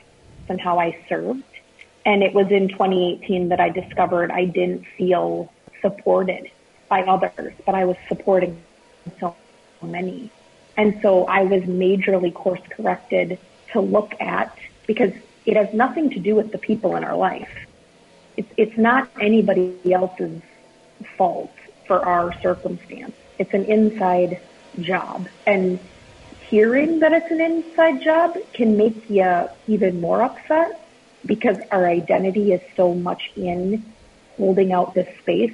and 0.49 0.59
how 0.59 0.79
I 0.79 0.97
served. 1.09 1.43
And 2.05 2.23
it 2.23 2.33
was 2.33 2.51
in 2.51 2.69
2018 2.69 3.49
that 3.49 3.59
I 3.59 3.69
discovered 3.69 4.31
I 4.31 4.45
didn't 4.45 4.85
feel 4.97 5.51
supported 5.81 6.49
by 6.89 7.03
others, 7.03 7.53
but 7.65 7.75
I 7.75 7.85
was 7.85 7.97
supporting 8.07 8.61
so 9.19 9.35
many. 9.81 10.29
And 10.77 10.99
so 11.01 11.25
I 11.25 11.43
was 11.43 11.63
majorly 11.63 12.33
course 12.33 12.61
corrected 12.69 13.39
to 13.73 13.81
look 13.81 14.13
at 14.21 14.57
because 14.85 15.11
it 15.45 15.57
has 15.57 15.73
nothing 15.73 16.09
to 16.11 16.19
do 16.19 16.35
with 16.35 16.51
the 16.51 16.57
people 16.57 16.95
in 16.95 17.03
our 17.03 17.15
life. 17.15 17.66
It's, 18.37 18.51
it's 18.55 18.77
not 18.77 19.09
anybody 19.19 19.75
else's 19.91 20.41
fault 21.17 21.51
for 21.87 22.05
our 22.05 22.33
circumstance. 22.41 23.15
It's 23.39 23.53
an 23.53 23.65
inside 23.65 24.39
job. 24.79 25.27
And 25.45 25.79
hearing 26.49 26.99
that 26.99 27.13
it's 27.13 27.31
an 27.31 27.41
inside 27.41 28.01
job 28.01 28.37
can 28.53 28.77
make 28.77 29.09
you 29.09 29.49
even 29.67 29.99
more 29.99 30.21
upset 30.21 30.87
because 31.25 31.57
our 31.71 31.87
identity 31.87 32.53
is 32.53 32.61
so 32.75 32.93
much 32.93 33.31
in 33.35 33.83
holding 34.37 34.71
out 34.71 34.93
this 34.93 35.07
space. 35.19 35.53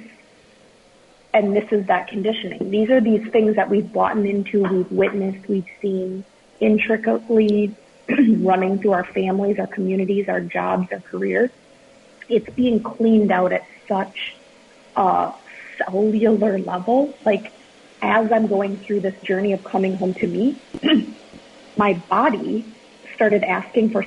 And 1.32 1.56
this 1.56 1.72
is 1.72 1.86
that 1.86 2.08
conditioning. 2.08 2.70
These 2.70 2.90
are 2.90 3.00
these 3.00 3.26
things 3.30 3.56
that 3.56 3.68
we've 3.68 3.92
bought 3.92 4.16
into, 4.16 4.62
we've 4.62 4.92
witnessed, 4.92 5.48
we've 5.48 5.68
seen 5.82 6.24
intricately 6.60 7.74
running 8.08 8.78
through 8.78 8.92
our 8.92 9.04
families, 9.04 9.58
our 9.58 9.66
communities, 9.66 10.28
our 10.28 10.40
jobs, 10.40 10.92
our 10.92 11.00
careers. 11.00 11.50
It's 12.28 12.48
being 12.54 12.82
cleaned 12.82 13.30
out 13.30 13.52
at 13.52 13.66
such 13.88 14.36
a 14.96 15.32
cellular 15.78 16.58
level. 16.58 17.16
Like 17.24 17.52
as 18.02 18.30
I'm 18.30 18.46
going 18.46 18.76
through 18.78 19.00
this 19.00 19.20
journey 19.22 19.52
of 19.52 19.64
coming 19.64 19.96
home 19.96 20.14
to 20.14 20.26
me, 20.26 20.56
my 21.76 21.94
body 22.08 22.64
started 23.14 23.42
asking 23.42 23.90
for 23.90 24.06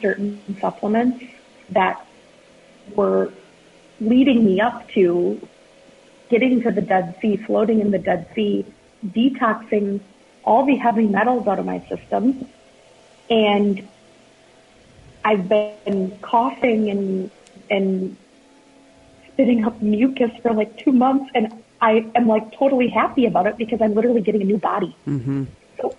certain 0.00 0.40
supplements 0.60 1.24
that 1.70 2.06
were 2.94 3.32
leading 4.00 4.44
me 4.44 4.60
up 4.60 4.88
to 4.90 5.46
getting 6.28 6.62
to 6.62 6.70
the 6.70 6.80
Dead 6.80 7.16
Sea, 7.20 7.36
floating 7.36 7.80
in 7.80 7.90
the 7.90 7.98
Dead 7.98 8.28
Sea, 8.34 8.64
detoxing 9.04 10.00
all 10.44 10.64
the 10.64 10.76
heavy 10.76 11.06
metals 11.06 11.46
out 11.46 11.58
of 11.58 11.66
my 11.66 11.80
system. 11.88 12.48
And 13.28 13.88
I've 15.26 15.48
been 15.48 16.16
coughing 16.22 16.88
and, 16.88 17.30
and 17.68 18.16
spitting 19.32 19.64
up 19.64 19.82
mucus 19.82 20.30
for 20.40 20.52
like 20.52 20.78
two 20.78 20.92
months 20.92 21.32
and 21.34 21.52
I 21.80 22.08
am 22.14 22.28
like 22.28 22.52
totally 22.52 22.86
happy 22.86 23.26
about 23.26 23.48
it 23.48 23.56
because 23.56 23.82
I'm 23.82 23.92
literally 23.92 24.20
getting 24.20 24.42
a 24.42 24.44
new 24.44 24.56
body. 24.56 24.94
Mm-hmm. 25.04 25.44
So 25.80 25.96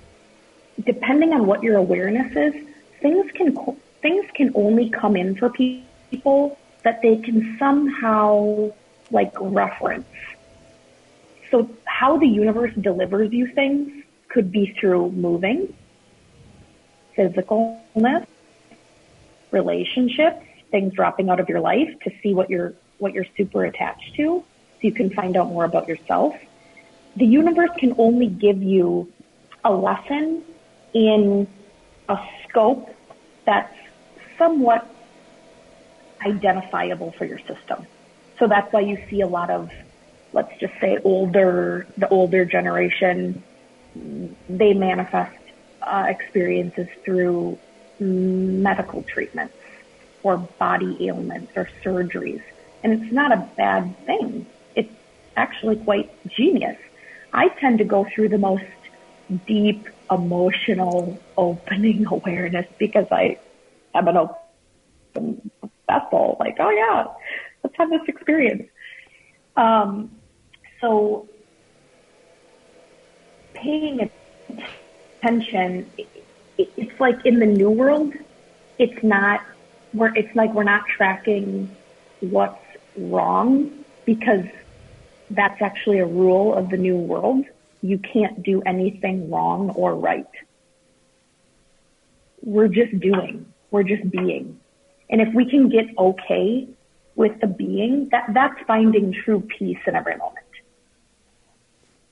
depending 0.85 1.33
on 1.33 1.45
what 1.45 1.61
your 1.61 1.75
awareness 1.75 2.33
is, 2.37 2.53
things 3.01 3.29
can 3.33 3.53
things 4.01 4.25
can 4.33 4.53
only 4.55 4.89
come 4.89 5.17
in 5.17 5.35
for 5.35 5.49
people 5.49 6.57
that 6.83 7.01
they 7.01 7.17
can 7.17 7.57
somehow 7.59 8.71
like 9.11 9.33
reference. 9.41 10.07
So 11.51 11.69
how 11.83 12.15
the 12.17 12.27
universe 12.27 12.73
delivers 12.79 13.33
you 13.33 13.47
things 13.47 14.05
could 14.29 14.53
be 14.53 14.73
through 14.79 15.11
moving, 15.11 15.73
physicalness, 17.17 18.25
relationships, 19.51 20.43
things 20.71 20.93
dropping 20.93 21.29
out 21.29 21.39
of 21.39 21.49
your 21.49 21.59
life 21.59 21.89
to 22.03 22.11
see 22.21 22.33
what 22.33 22.49
you're 22.49 22.73
what 22.99 23.13
you're 23.13 23.25
super 23.37 23.63
attached 23.63 24.15
to 24.15 24.43
so 24.43 24.79
you 24.81 24.91
can 24.91 25.09
find 25.11 25.37
out 25.37 25.47
more 25.47 25.65
about 25.65 25.87
yourself. 25.87 26.35
The 27.15 27.25
universe 27.25 27.69
can 27.77 27.95
only 27.97 28.27
give 28.27 28.61
you 28.61 29.11
a 29.63 29.71
lesson 29.71 30.43
in 30.93 31.47
a 32.09 32.17
scope 32.47 32.89
that's 33.45 33.75
somewhat 34.37 34.89
identifiable 36.25 37.11
for 37.17 37.25
your 37.25 37.39
system. 37.39 37.85
So 38.39 38.47
that's 38.47 38.71
why 38.71 38.81
you 38.81 38.97
see 39.09 39.21
a 39.21 39.27
lot 39.27 39.49
of, 39.49 39.71
let's 40.33 40.57
just 40.59 40.73
say 40.79 40.99
older, 41.03 41.87
the 41.97 42.07
older 42.09 42.45
generation, 42.45 43.43
they 44.49 44.73
manifest 44.73 45.37
uh, 45.81 46.05
experiences 46.07 46.87
through 47.03 47.57
medical 47.99 49.03
treatments 49.03 49.53
or 50.23 50.37
body 50.37 50.97
ailments 51.07 51.51
or 51.55 51.69
surgeries. 51.83 52.41
And 52.83 52.93
it's 52.93 53.11
not 53.11 53.31
a 53.31 53.49
bad 53.57 53.95
thing 54.05 54.45
It's 54.75 54.93
actually 55.35 55.77
quite 55.77 56.09
genius. 56.27 56.77
I 57.33 57.49
tend 57.59 57.79
to 57.79 57.83
go 57.83 58.05
through 58.13 58.29
the 58.29 58.37
most 58.37 58.63
deep 59.45 59.87
emotional 60.09 61.21
opening 61.37 62.05
awareness 62.11 62.65
because 62.77 63.07
I 63.11 63.37
am 63.93 64.07
an 64.07 64.17
open 64.17 65.51
vessel. 65.89 66.37
Like, 66.39 66.57
oh 66.59 66.69
yeah, 66.69 67.05
let's 67.63 67.75
have 67.77 67.89
this 67.89 68.01
experience. 68.07 68.69
Um, 69.55 70.11
so 70.81 71.27
paying 73.53 74.09
attention, 75.21 75.91
it's 76.57 76.99
like 76.99 77.25
in 77.25 77.39
the 77.39 77.45
new 77.45 77.69
world, 77.69 78.13
it's 78.77 79.03
not, 79.03 79.41
we're, 79.93 80.15
it's 80.15 80.35
like 80.35 80.53
we're 80.53 80.63
not 80.63 80.85
tracking 80.87 81.75
what's 82.19 82.59
wrong 82.97 83.71
because 84.05 84.45
that's 85.29 85.61
actually 85.61 85.99
a 85.99 86.05
rule 86.05 86.53
of 86.53 86.69
the 86.69 86.77
new 86.77 86.95
world. 86.95 87.45
You 87.81 87.99
can't 87.99 88.41
do 88.43 88.61
anything 88.65 89.29
wrong 89.29 89.69
or 89.71 89.95
right. 89.95 90.25
We're 92.41 92.69
just 92.69 92.99
doing. 92.99 93.45
We're 93.71 93.83
just 93.83 94.09
being. 94.09 94.59
And 95.09 95.21
if 95.21 95.33
we 95.33 95.49
can 95.49 95.69
get 95.69 95.85
okay 95.97 96.67
with 97.15 97.39
the 97.41 97.47
being, 97.47 98.09
that, 98.11 98.33
that's 98.33 98.59
finding 98.65 99.13
true 99.13 99.41
peace 99.41 99.79
in 99.85 99.95
every 99.95 100.17
moment. 100.17 100.45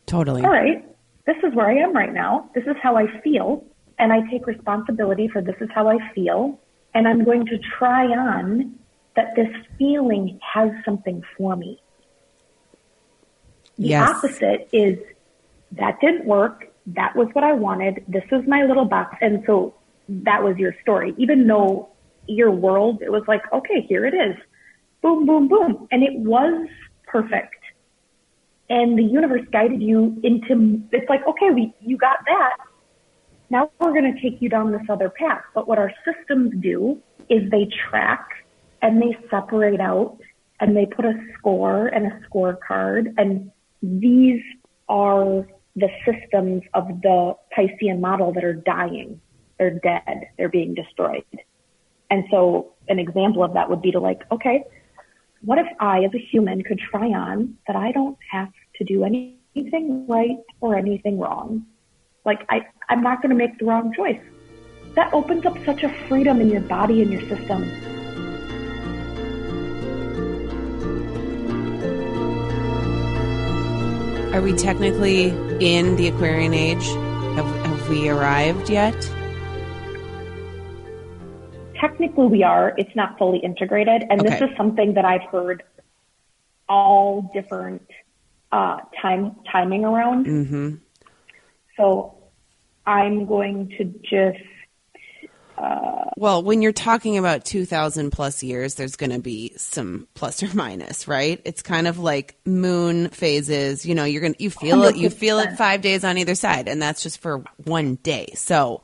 Totally. 0.06 0.44
All 0.44 0.52
right. 0.52 0.86
This 1.26 1.38
is 1.44 1.54
where 1.54 1.68
I 1.68 1.78
am 1.78 1.94
right 1.94 2.14
now. 2.14 2.50
This 2.54 2.66
is 2.66 2.76
how 2.82 2.98
I 2.98 3.08
feel. 3.22 3.66
And 3.98 4.12
I 4.12 4.22
take 4.30 4.46
responsibility 4.48 5.28
for 5.28 5.42
this 5.42 5.56
is 5.62 5.70
how 5.74 5.88
I 5.88 5.98
feel. 6.14 6.60
And 6.94 7.08
I'm 7.08 7.24
going 7.24 7.46
to 7.48 7.58
try 7.78 8.06
on 8.08 8.76
that 9.16 9.36
this 9.36 9.48
feeling 9.78 10.40
has 10.54 10.72
something 10.84 11.24
for 11.38 11.56
me. 11.56 11.82
The 13.78 13.88
yes. 13.88 14.10
opposite 14.10 14.70
is 14.72 14.98
that 15.74 16.00
didn't 16.00 16.26
work. 16.26 16.72
That 16.88 17.16
was 17.16 17.28
what 17.34 17.44
I 17.44 17.54
wanted. 17.54 18.04
This 18.08 18.24
was 18.32 18.44
my 18.48 18.64
little 18.64 18.86
box. 18.86 19.18
And 19.22 19.44
so 19.46 19.76
that 20.08 20.44
was 20.44 20.58
your 20.58 20.74
story. 20.82 21.14
Even 21.18 21.48
though 21.48 21.90
your 22.28 22.52
world, 22.52 23.02
it 23.02 23.12
was 23.12 23.24
like, 23.28 23.42
okay, 23.52 23.82
here 23.88 24.06
it 24.06 24.14
is. 24.14 24.36
Boom, 25.02 25.26
boom, 25.26 25.48
boom. 25.48 25.88
And 25.92 26.04
it 26.04 26.14
was 26.16 26.68
perfect. 27.08 27.56
And 28.70 28.98
the 28.98 29.04
universe 29.04 29.46
guided 29.52 29.82
you 29.82 30.20
into, 30.24 30.82
it's 30.92 31.10
like, 31.10 31.26
okay, 31.28 31.52
we, 31.52 31.74
you 31.82 31.98
got 31.98 32.18
that. 32.26 32.58
Now 33.50 33.70
we're 33.80 33.94
going 33.94 34.14
to 34.14 34.22
take 34.22 34.42
you 34.42 34.50
down 34.50 34.72
this 34.72 34.82
other 34.90 35.10
path. 35.10 35.44
But 35.54 35.68
what 35.68 35.78
our 35.78 35.92
systems 36.04 36.54
do 36.62 37.02
is 37.30 37.50
they 37.52 37.68
track 37.90 38.28
and 38.82 39.02
they 39.02 39.18
separate 39.30 39.80
out 39.80 40.18
and 40.60 40.76
they 40.76 40.86
put 40.86 41.06
a 41.06 41.14
score 41.38 41.88
and 41.88 42.08
a 42.08 42.20
scorecard 42.28 43.14
and 43.18 43.52
these 43.82 44.42
are 44.90 45.48
the 45.76 45.90
systems 46.06 46.64
of 46.74 46.88
the 47.02 47.36
Piscean 47.56 48.00
model 48.00 48.34
that 48.34 48.44
are 48.44 48.54
dying. 48.54 49.20
they're 49.58 49.80
dead. 49.80 50.30
They're 50.38 50.50
being 50.50 50.74
destroyed. 50.74 51.24
And 52.10 52.26
so 52.30 52.74
an 52.88 53.00
example 53.00 53.44
of 53.44 53.54
that 53.54 53.70
would 53.70 53.82
be 53.82 53.92
to 53.92 54.00
like, 54.00 54.22
okay, 54.32 54.64
what 55.42 55.60
if 55.60 55.68
I 55.80 56.04
as 56.04 56.12
a 56.14 56.20
human 56.20 56.62
could 56.64 56.80
try 56.80 57.08
on 57.08 57.56
that 57.68 57.76
I 57.76 57.92
don't 57.92 58.18
have 58.32 58.52
to 58.76 58.84
do 58.84 59.04
anything 59.04 60.06
right 60.08 60.38
or 60.60 60.76
anything 60.76 61.20
wrong? 61.20 61.66
Like 62.26 62.46
I, 62.50 62.66
I'm 62.90 63.02
not 63.02 63.22
going 63.22 63.30
to 63.30 63.36
make 63.36 63.58
the 63.60 63.66
wrong 63.66 63.94
choice. 63.94 64.20
That 64.96 65.14
opens 65.14 65.46
up 65.46 65.58
such 65.66 65.84
a 65.84 65.90
freedom 66.08 66.42
in 66.42 66.50
your 66.50 66.62
body 66.62 67.02
and 67.02 67.12
your 67.12 67.22
system. 67.22 67.64
Are 74.34 74.42
we 74.42 74.54
technically 74.54 75.28
in 75.60 75.96
the 75.96 76.08
Aquarian 76.08 76.54
age? 76.54 76.86
Have, 77.36 77.46
have 77.66 77.90
we 77.90 78.10
arrived 78.10 78.70
yet? 78.70 78.96
Technically, 81.80 82.28
we 82.28 82.44
are. 82.44 82.74
It's 82.78 82.94
not 82.96 83.18
fully 83.18 83.40
integrated. 83.40 84.06
And 84.10 84.22
Okay. 84.22 84.30
this 84.40 84.50
is 84.50 84.58
something 84.58 84.94
that 84.96 85.06
I've 85.06 85.24
heard 85.24 85.64
all 86.68 87.30
different 87.34 87.88
uh, 88.52 88.80
time 89.02 89.36
timing 89.52 89.86
around. 89.86 90.26
Mm-hmm. 90.26 90.76
So 91.78 92.16
I'm 92.86 93.26
going 93.26 93.70
to 93.78 93.86
just 94.04 94.40
Well, 96.18 96.44
when 96.44 96.62
you're 96.62 96.74
talking 96.74 97.18
about 97.18 97.46
2,000 97.46 98.12
plus 98.12 98.44
years, 98.44 98.76
there's 98.76 98.96
going 98.96 99.12
to 99.12 99.20
be 99.20 99.54
some 99.58 100.08
plus 100.14 100.44
or 100.44 100.54
minus, 100.54 101.08
right? 101.08 101.42
It's 101.46 101.62
kind 101.62 101.88
of 101.88 101.98
like 101.98 102.38
moon 102.46 103.10
phases. 103.10 103.86
You 103.86 103.96
know, 103.96 104.04
you're 104.04 104.22
going 104.22 104.34
to, 104.34 104.44
you 104.44 104.50
feel 104.50 104.84
it, 104.84 104.98
you 104.98 105.10
feel 105.10 105.40
it 105.40 105.58
five 105.58 105.82
days 105.82 106.04
on 106.04 106.18
either 106.18 106.36
side, 106.36 106.68
and 106.68 106.82
that's 106.82 107.04
just 107.04 107.20
for 107.20 107.44
one 107.64 107.96
day. 107.96 108.34
So 108.36 108.82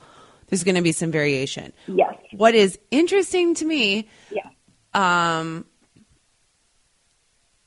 there's 0.48 0.64
going 0.64 0.76
to 0.76 0.82
be 0.82 0.92
some 0.92 1.12
variation. 1.12 1.74
yes, 1.88 2.16
What 2.36 2.56
is 2.56 2.80
interesting 2.90 3.56
to 3.56 3.66
me, 3.66 4.10
yeah, 4.32 4.50
um, 4.94 5.66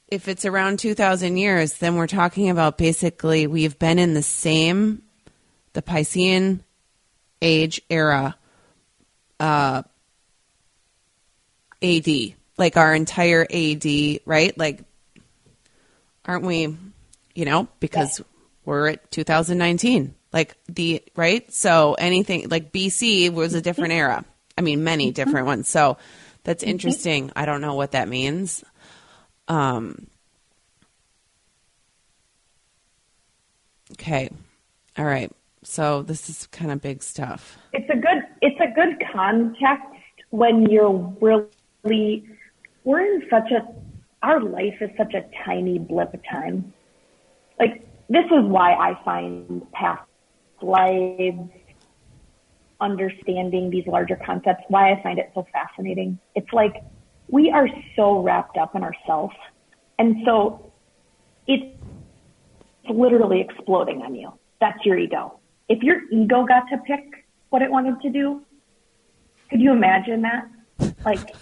if 0.09 0.29
it's 0.29 0.45
around 0.45 0.79
2,000 0.79 1.37
years, 1.37 1.75
then 1.75 1.97
we're 1.97 2.07
talking 2.07 2.51
about 2.51 2.79
basically 2.79 3.47
we've 3.47 3.79
been 3.79 3.99
in 3.99 4.15
the 4.15 4.23
same, 4.23 5.03
the 5.75 5.83
Piscean 5.83 6.61
age 7.43 7.83
era, 7.91 8.37
uh, 9.39 9.83
AD, 11.83 12.09
like 12.57 12.77
our 12.77 12.95
entire 12.95 13.47
AD, 13.51 14.21
right? 14.25 14.57
Like, 14.57 14.83
aren't 16.25 16.45
we, 16.45 16.77
you 17.35 17.45
know, 17.45 17.69
because 17.81 18.23
we're 18.65 18.89
at 18.89 19.11
2019, 19.11 20.15
like 20.33 20.57
the, 20.67 21.03
right? 21.15 21.53
So 21.53 21.95
anything 21.95 22.49
like 22.49 22.73
BC 22.73 23.31
was 23.33 23.55
a 23.55 23.61
different 23.61 23.93
era. 23.93 24.25
I 24.57 24.63
mean, 24.63 24.85
many 24.85 25.11
different 25.11 25.47
ones. 25.47 25.69
So 25.69 25.99
that's 26.45 26.63
interesting. 26.63 27.33
I 27.37 27.45
don't 27.45 27.61
know 27.61 27.75
what 27.75 27.93
that 27.93 28.09
means. 28.09 28.65
Um, 29.49 30.07
okay. 33.93 34.31
All 34.97 35.05
right. 35.05 35.31
So 35.67 36.03
this 36.03 36.29
is 36.29 36.47
kind 36.49 36.71
of 36.71 36.81
big 36.81 37.03
stuff. 37.03 37.59
it's 37.73 37.89
a 37.91 37.97
good 37.97 38.23
it's 38.43 38.61
a 38.61 38.73
good 38.75 39.03
context 39.13 39.87
when 40.31 40.67
you're 40.67 40.93
really 41.21 42.25
we're 42.85 43.01
in 43.01 43.23
such 43.31 43.51
a 43.51 43.67
our 44.23 44.41
life 44.41 44.75
is 44.81 44.91
such 44.97 45.15
a 45.15 45.25
tiny 45.45 45.79
blip 45.79 46.15
of 46.15 46.21
time. 46.31 46.73
Like 47.59 47.87
this 48.09 48.27
is 48.27 48.45
why 48.45 48.75
I 48.75 48.99
find 49.05 49.71
past 49.73 50.03
lives 50.63 51.51
understanding 52.81 53.71
these 53.71 53.87
larger 53.87 54.17
concepts, 54.17 54.65
why 54.69 54.93
I 54.93 55.03
find 55.03 55.19
it 55.19 55.31
so 55.35 55.47
fascinating. 55.53 56.19
It's 56.35 56.53
like 56.53 56.83
we 57.29 57.51
are 57.51 57.69
so 57.97 58.21
wrapped 58.21 58.57
up 58.57 58.75
in 58.75 58.83
ourselves. 58.83 59.35
And 59.99 60.17
so 60.25 60.73
it's 61.47 61.65
literally 62.89 63.41
exploding 63.41 64.03
on 64.03 64.15
you. 64.15 64.33
That's 64.61 64.85
your 64.85 64.99
ego. 64.99 65.41
If 65.69 65.83
your 65.83 66.03
ego 66.11 66.45
got 66.45 66.69
to 66.71 66.79
pick 66.79 67.27
what 67.51 67.63
it 67.63 67.71
wanted 67.71 68.01
to 68.03 68.11
do, 68.11 68.43
could 69.51 69.61
you 69.61 69.73
imagine 69.73 70.23
that? 70.23 70.49
Like, 71.05 71.35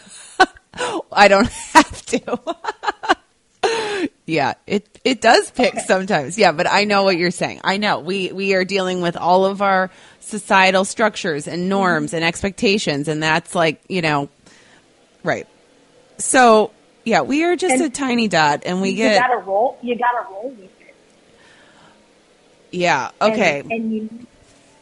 I 1.13 1.29
don't 1.29 1.49
have 1.73 2.07
to. 2.07 2.57
yeah, 4.27 4.55
it 4.67 5.01
it 5.05 5.21
does 5.21 5.51
pick 5.51 5.79
sometimes. 5.81 6.39
Yeah, 6.39 6.53
but 6.53 6.67
I 6.71 6.85
know 6.85 7.05
what 7.05 7.17
you're 7.17 7.31
saying. 7.31 7.61
I 7.65 7.77
know 7.77 8.01
we 8.01 8.33
we 8.33 8.55
are 8.55 8.65
dealing 8.65 9.01
with 9.01 9.17
all 9.17 9.45
of 9.45 9.63
our 9.63 9.91
societal 10.21 10.85
structures 10.85 11.49
and 11.49 11.69
norms 11.69 12.09
mm-hmm. 12.09 12.17
and 12.17 12.25
expectations, 12.25 13.09
and 13.09 13.23
that's 13.23 13.55
like 13.55 13.81
you 13.89 14.03
know, 14.03 14.29
right. 15.23 15.47
So 16.19 16.73
yeah, 17.05 17.23
we 17.23 17.45
are 17.45 17.57
just 17.57 17.75
And 17.75 17.83
a 17.83 17.91
tiny 17.91 18.29
dot, 18.29 18.63
and 18.65 18.81
we 18.81 18.91
you 18.91 18.97
get 18.97 19.21
gotta 19.21 19.41
roll, 19.41 19.79
you 19.83 19.97
gotta 19.97 20.27
roll 20.31 20.51
with 20.51 20.81
it. 20.81 20.92
Yeah. 22.73 23.11
Okay, 23.21 23.63
And, 23.71 23.93
you, 23.93 24.27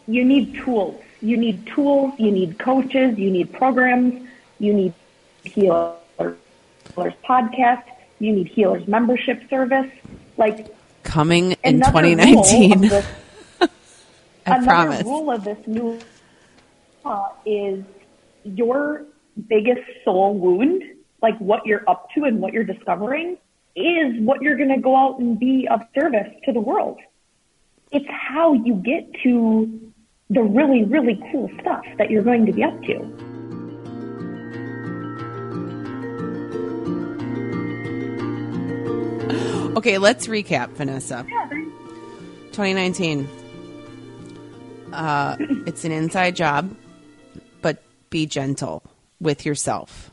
you 0.07 0.25
need 0.25 0.55
tools. 0.55 1.03
You 1.21 1.37
need 1.37 1.67
tools, 1.67 2.15
you 2.19 2.31
need 2.31 2.59
coaches, 2.59 3.19
you 3.19 3.31
need 3.31 3.53
programs, 3.53 4.27
you 4.59 4.73
need 4.73 4.95
healers 5.45 5.97
podcast, 6.99 7.83
you 8.19 8.33
need 8.33 8.49
healers 8.49 8.87
membership 8.89 9.49
service. 9.51 9.91
Like, 10.39 10.75
coming 11.03 11.53
in 11.63 11.77
another 11.77 11.93
rule 12.03 12.15
2019. 12.15 12.73
of 12.73 12.91
this- 12.91 13.07
I 14.47 14.57
another 14.57 14.65
promise. 14.67 15.05
rule 15.05 15.31
of 15.31 15.45
this 15.45 15.59
new 15.67 15.99
law 17.05 17.35
is 17.45 17.85
your 18.45 19.05
biggest 19.49 19.83
soul 20.05 20.35
wound, 20.39 20.83
like 21.21 21.37
what 21.39 21.67
you're 21.67 21.85
up 21.89 22.11
to 22.15 22.25
and 22.25 22.41
what 22.41 22.55
you're 22.55 22.65
discovering, 22.65 23.37
is 23.77 24.19
what 24.21 24.41
you're 24.41 24.57
going 24.57 24.71
to 24.71 24.81
go 24.81 24.97
out 24.97 25.19
and 25.19 25.39
be 25.39 25.69
of 25.69 25.83
service 25.95 26.33
to 26.47 26.53
the 26.53 26.61
world. 26.61 26.99
It's 27.93 28.07
how 28.09 28.53
you 28.53 28.75
get 28.75 29.13
to 29.25 29.93
the 30.29 30.43
really, 30.43 30.85
really 30.85 31.21
cool 31.33 31.51
stuff 31.61 31.85
that 31.99 32.11
you're 32.11 32.23
going 32.23 32.47
to 32.47 32.53
be 32.53 32.63
up 32.63 32.81
to. 32.83 33.31
Okay, 39.77 39.99
let's 39.99 40.27
recap, 40.27 40.71
Vanessa. 40.71 41.25
2019. 42.53 43.29
Uh, 44.93 45.37
it's 45.67 45.85
an 45.85 45.93
inside 45.93 46.37
job, 46.37 46.77
but 47.63 47.83
be 48.11 48.27
gentle 48.27 48.83
with 49.21 49.45
yourself 49.47 50.11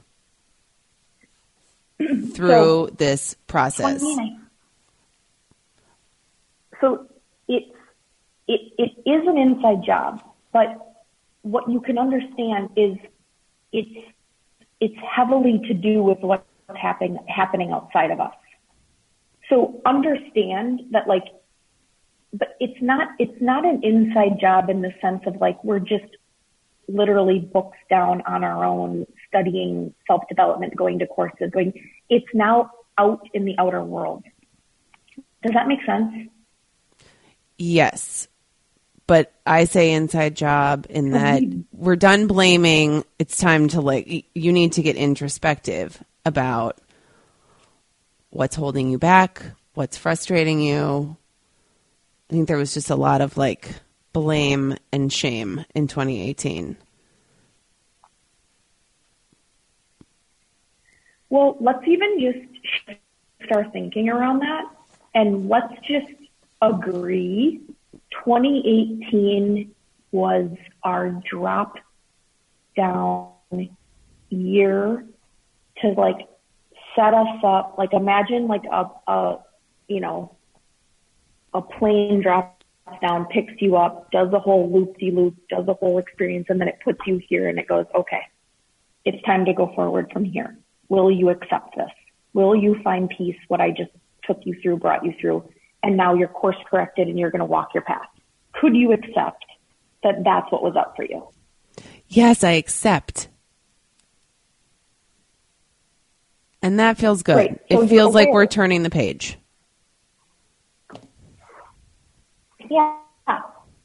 through 2.33 2.89
this 2.97 3.35
process. 3.47 4.03
So 6.79 7.07
it's 7.47 7.71
it, 8.47 8.61
it 8.77 9.09
is 9.09 9.27
an 9.27 9.37
inside 9.37 9.83
job, 9.85 10.21
but 10.53 10.95
what 11.41 11.69
you 11.69 11.81
can 11.81 11.97
understand 11.97 12.69
is 12.75 12.97
it's 13.71 14.07
it's 14.79 14.95
heavily 15.15 15.59
to 15.67 15.73
do 15.73 16.03
with 16.03 16.19
what's 16.19 16.43
happening 16.75 17.17
happening 17.27 17.71
outside 17.71 18.11
of 18.11 18.19
us. 18.19 18.33
So 19.49 19.81
understand 19.85 20.81
that 20.91 21.07
like 21.07 21.25
but 22.33 22.55
it's 22.59 22.81
not 22.81 23.09
it's 23.19 23.41
not 23.41 23.65
an 23.65 23.81
inside 23.83 24.39
job 24.39 24.69
in 24.69 24.81
the 24.81 24.93
sense 25.01 25.23
of 25.25 25.39
like 25.39 25.61
we're 25.63 25.79
just 25.79 26.05
literally 26.87 27.39
books 27.39 27.77
down 27.89 28.21
on 28.21 28.43
our 28.43 28.63
own 28.63 29.05
studying 29.27 29.93
self 30.07 30.23
development 30.29 30.75
going 30.75 30.99
to 30.99 31.07
courses 31.07 31.49
going 31.51 31.73
it's 32.09 32.27
now 32.33 32.71
out 32.97 33.27
in 33.33 33.45
the 33.45 33.55
outer 33.57 33.83
world 33.83 34.23
does 35.43 35.53
that 35.53 35.67
make 35.67 35.83
sense 35.85 36.29
Yes. 37.57 38.27
But 39.07 39.33
I 39.45 39.63
say 39.65 39.93
inside 39.93 40.35
job 40.35 40.85
in 40.89 41.11
that 41.11 41.41
we're 41.71 41.95
done 41.95 42.27
blaming. 42.27 43.05
It's 43.19 43.37
time 43.37 43.69
to 43.69 43.81
like, 43.81 44.25
you 44.35 44.51
need 44.51 44.73
to 44.73 44.81
get 44.81 44.97
introspective 44.97 46.03
about 46.25 46.79
what's 48.29 48.55
holding 48.55 48.89
you 48.89 48.97
back, 48.97 49.43
what's 49.75 49.97
frustrating 49.97 50.59
you. 50.61 51.15
I 52.29 52.33
think 52.33 52.49
there 52.49 52.57
was 52.57 52.73
just 52.73 52.89
a 52.89 52.95
lot 52.95 53.21
of 53.21 53.37
like 53.37 53.75
blame 54.11 54.75
and 54.91 55.11
shame 55.11 55.63
in 55.73 55.87
2018. 55.87 56.75
well 61.29 61.57
let's 61.59 61.85
even 61.87 62.19
just 62.19 62.99
start 63.45 63.71
thinking 63.73 64.09
around 64.09 64.39
that 64.39 64.65
and 65.15 65.49
let's 65.49 65.73
just 65.87 66.07
agree 66.61 67.61
2018 68.23 69.73
was 70.11 70.49
our 70.83 71.09
drop 71.29 71.77
down 72.75 73.31
year 74.29 75.05
to 75.81 75.87
like 75.89 76.27
set 76.95 77.13
us 77.13 77.43
up 77.43 77.75
like 77.77 77.93
imagine 77.93 78.47
like 78.47 78.63
a, 78.71 78.89
a 79.11 79.39
you 79.87 79.99
know 79.99 80.35
a 81.53 81.61
plane 81.61 82.21
dropping 82.21 82.57
down, 83.01 83.25
picks 83.25 83.53
you 83.59 83.75
up, 83.75 84.09
does 84.11 84.31
the 84.31 84.39
whole 84.39 84.71
loop 84.71 84.97
de 84.97 85.11
loop, 85.11 85.35
does 85.49 85.65
the 85.65 85.73
whole 85.73 85.97
experience, 85.97 86.47
and 86.49 86.59
then 86.59 86.67
it 86.67 86.77
puts 86.83 86.99
you 87.05 87.21
here 87.27 87.47
and 87.47 87.59
it 87.59 87.67
goes, 87.67 87.85
okay, 87.95 88.21
it's 89.05 89.21
time 89.23 89.45
to 89.45 89.53
go 89.53 89.71
forward 89.75 90.09
from 90.11 90.23
here. 90.23 90.57
Will 90.89 91.11
you 91.11 91.29
accept 91.29 91.75
this? 91.75 91.89
Will 92.33 92.55
you 92.55 92.81
find 92.83 93.09
peace, 93.09 93.37
what 93.47 93.61
I 93.61 93.71
just 93.71 93.91
took 94.23 94.45
you 94.45 94.55
through, 94.61 94.77
brought 94.77 95.05
you 95.05 95.13
through, 95.19 95.49
and 95.87 95.95
now 95.95 96.13
you're 96.13 96.27
course 96.27 96.57
corrected 96.69 97.07
and 97.07 97.17
you're 97.17 97.31
going 97.31 97.39
to 97.39 97.45
walk 97.45 97.73
your 97.73 97.81
path? 97.81 98.09
Could 98.51 98.75
you 98.75 98.91
accept 98.91 99.45
that 100.03 100.21
that's 100.25 100.51
what 100.51 100.61
was 100.61 100.75
up 100.75 100.97
for 100.97 101.05
you? 101.05 101.25
Yes, 102.09 102.43
I 102.43 102.51
accept. 102.51 103.29
And 106.61 106.77
that 106.81 106.97
feels 106.97 107.23
good. 107.23 107.57
So 107.71 107.83
it 107.83 107.87
feels 107.87 108.13
like 108.13 108.29
we're 108.29 108.47
turning 108.47 108.83
the 108.83 108.89
page. 108.89 109.37
Yeah. 112.69 112.97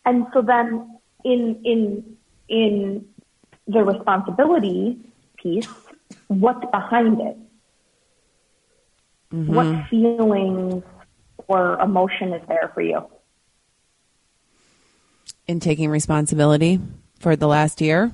And 0.04 0.26
so 0.32 0.42
then 0.42 0.98
in 1.24 1.60
in 1.64 2.16
in 2.48 3.06
the 3.68 3.84
responsibility 3.84 4.98
piece, 5.36 5.68
what's 6.26 6.68
behind 6.72 7.20
it? 7.20 7.36
What 9.30 9.66
mm-hmm. 9.66 9.88
feelings 9.88 10.82
or 11.52 11.78
emotion 11.80 12.32
is 12.32 12.42
there 12.48 12.70
for 12.72 12.80
you? 12.80 13.06
In 15.46 15.60
taking 15.60 15.90
responsibility 15.90 16.80
for 17.18 17.36
the 17.36 17.46
last 17.46 17.80
year? 17.80 18.12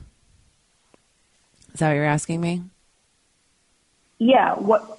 Is 1.73 1.81
that 1.81 1.89
what 1.89 1.95
you're 1.95 2.05
asking 2.05 2.41
me? 2.41 2.63
Yeah, 4.19 4.55
what 4.55 4.99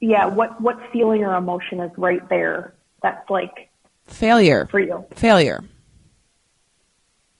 yeah, 0.00 0.26
what 0.26 0.60
what 0.60 0.78
feeling 0.92 1.22
or 1.22 1.34
emotion 1.34 1.80
is 1.80 1.90
right 1.98 2.26
there 2.30 2.72
that's 3.02 3.28
like 3.28 3.68
Failure. 4.06 4.66
for 4.70 4.80
you? 4.80 5.04
Failure. 5.14 5.62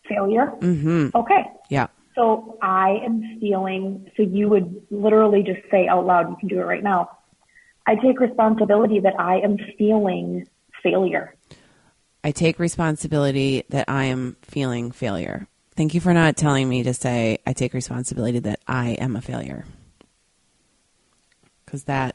Failure? 0.07 0.53
Mm-hmm. 0.61 1.17
Okay. 1.17 1.45
Yeah. 1.71 1.87
So 2.15 2.59
I 2.61 3.01
am 3.05 3.39
feeling, 3.41 4.11
so 4.17 4.23
you 4.23 4.49
would 4.51 4.83
literally 4.91 5.43
just 5.43 5.61
say 5.71 5.89
out 5.89 6.05
loud, 6.05 6.29
you 6.29 6.37
can 6.37 6.49
do 6.49 6.61
it 6.61 6.65
right 6.65 6.83
now. 6.83 7.09
I 7.87 7.97
take 7.97 8.21
responsibility 8.21 9.01
that 9.01 9.19
I 9.19 9.41
am 9.41 9.59
feeling 9.79 10.47
failure. 10.83 11.35
I 12.25 12.31
take 12.31 12.59
responsibility 12.59 13.65
that 13.71 13.89
I 13.89 14.05
am 14.05 14.37
feeling 14.43 14.93
failure. 14.93 15.49
Thank 15.75 15.95
you 15.95 16.01
for 16.01 16.13
not 16.13 16.37
telling 16.37 16.69
me 16.69 16.83
to 16.85 16.95
say 16.95 17.39
I 17.47 17.53
take 17.53 17.75
responsibility 17.75 18.39
that 18.41 18.61
I 18.69 18.91
am 18.91 19.17
a 19.17 19.21
failure. 19.21 19.65
Because 21.65 21.85
that 21.85 22.15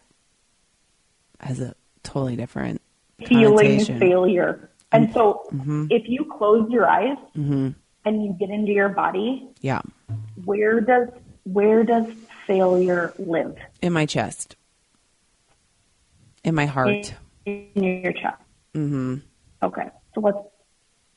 has 1.40 1.60
a 1.60 1.76
totally 2.04 2.36
different 2.36 2.82
Feeling 3.28 3.84
failure. 3.84 4.70
And 4.92 5.12
so 5.12 5.42
Mhm. 5.52 5.88
if 5.92 6.08
you 6.08 6.24
close 6.26 6.70
your 6.70 6.88
eyes 6.88 7.18
hmm 7.34 7.70
and 8.06 8.24
you 8.24 8.34
get 8.40 8.50
into 8.50 8.72
your 8.72 8.90
body, 8.90 9.50
Yeah. 9.60 9.82
where 10.46 10.80
does, 10.80 11.10
where 11.44 11.84
does 11.84 12.06
failure 12.46 13.14
live? 13.18 13.58
In 13.82 13.92
my 13.92 14.06
chest. 14.06 14.56
In 16.48 16.56
my 16.56 16.66
heart. 16.66 17.14
In 17.46 17.70
your 17.76 18.14
chest. 18.14 18.42
Mm-hmm. 18.74 19.16
Okay. 19.62 19.90
So 20.16 20.22
let's, 20.22 20.38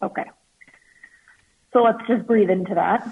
okay. 0.03 0.25
So 1.73 1.85
let's 1.85 2.05
just 2.09 2.27
breathe 2.27 2.51
into 2.51 2.75
that. 2.75 3.07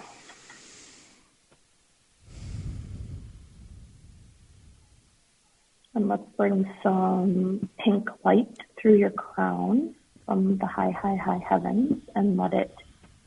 And 5.95 6.09
let's 6.09 6.25
bring 6.37 6.69
some 6.83 7.71
pink 7.79 8.09
light 8.25 8.49
through 8.83 8.97
your 8.97 9.11
crown 9.11 9.95
from 10.27 10.59
the 10.59 10.67
high, 10.67 10.91
high, 10.91 11.15
high 11.25 11.41
heavens 11.49 12.03
and 12.17 12.37
let 12.37 12.53
it 12.53 12.75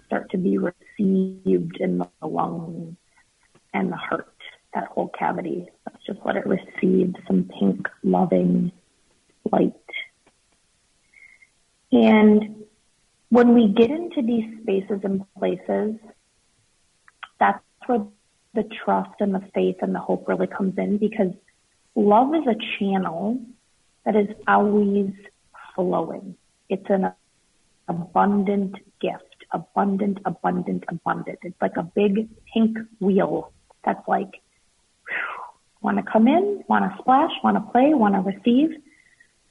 start 0.07 0.29
to 0.31 0.37
be 0.37 0.57
received 0.57 1.77
in 1.79 1.99
the 1.99 2.27
lungs 2.27 2.97
and 3.73 3.89
the 3.89 3.95
heart, 3.95 4.35
that 4.73 4.87
whole 4.87 5.07
cavity. 5.17 5.69
Let's 5.85 6.05
just 6.05 6.19
let 6.25 6.35
it 6.35 6.45
receive 6.45 7.15
some 7.25 7.49
pink, 7.57 7.87
loving 8.03 8.73
light. 9.51 9.73
And 11.91 12.63
when 13.29 13.53
we 13.53 13.67
get 13.67 13.89
into 13.89 14.21
these 14.21 14.45
spaces 14.61 15.01
and 15.03 15.23
places, 15.37 15.95
that's 17.39 17.63
where 17.85 18.05
the 18.53 18.63
trust 18.83 19.19
and 19.19 19.33
the 19.33 19.43
faith 19.53 19.77
and 19.81 19.95
the 19.95 19.99
hope 19.99 20.27
really 20.27 20.47
comes 20.47 20.77
in 20.77 20.97
because 20.97 21.33
love 21.95 22.33
is 22.35 22.43
a 22.47 22.55
channel 22.77 23.39
that 24.05 24.15
is 24.15 24.27
always 24.47 25.11
flowing. 25.75 26.35
It's 26.69 26.89
an 26.89 27.13
abundant 27.87 28.75
gift, 28.99 29.45
abundant, 29.51 30.19
abundant, 30.25 30.83
abundant. 30.87 31.39
It's 31.43 31.61
like 31.61 31.77
a 31.77 31.83
big 31.83 32.29
pink 32.53 32.77
wheel 32.99 33.51
that's 33.83 34.07
like, 34.07 34.41
want 35.81 35.97
to 35.97 36.03
come 36.03 36.27
in, 36.27 36.63
want 36.67 36.89
to 36.89 36.97
splash, 37.01 37.31
want 37.43 37.57
to 37.57 37.71
play, 37.71 37.93
want 37.93 38.15
to 38.15 38.21
receive. 38.21 38.71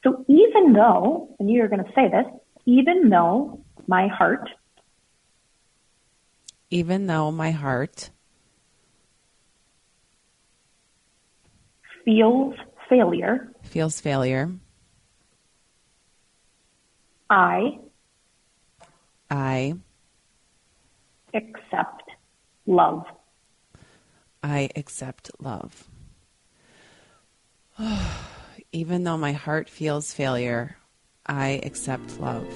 So 0.03 0.25
even 0.29 0.73
though, 0.73 1.35
and 1.39 1.51
you're 1.51 1.69
going 1.69 1.85
to 1.85 1.93
say 1.93 2.09
this, 2.09 2.27
even 2.67 3.11
though 3.11 3.61
my 3.87 4.09
heart 4.09 4.49
Even 6.73 7.09
though 7.09 7.33
my 7.33 7.51
heart 7.51 8.11
feels 12.05 12.55
failure, 12.89 13.53
feels 13.65 14.01
failure, 14.01 14.53
I 17.29 17.81
I 19.29 19.75
accept 21.35 22.05
love. 22.67 23.05
I 24.45 24.71
accept 24.77 25.31
love. 25.41 25.89
Even 28.73 29.03
though 29.03 29.17
my 29.17 29.33
heart 29.33 29.69
feels 29.69 30.15
failure, 30.15 30.77
I 31.27 31.61
accept 31.65 32.21
love. 32.21 32.47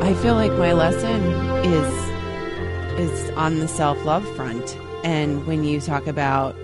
I 0.00 0.14
feel 0.22 0.34
like 0.34 0.52
my 0.52 0.74
lesson 0.74 1.22
is 1.64 3.00
is 3.00 3.30
on 3.30 3.58
the 3.58 3.66
self-love 3.66 4.24
front 4.36 4.76
and 5.02 5.44
when 5.48 5.64
you 5.64 5.80
talk 5.80 6.06
about 6.06 6.54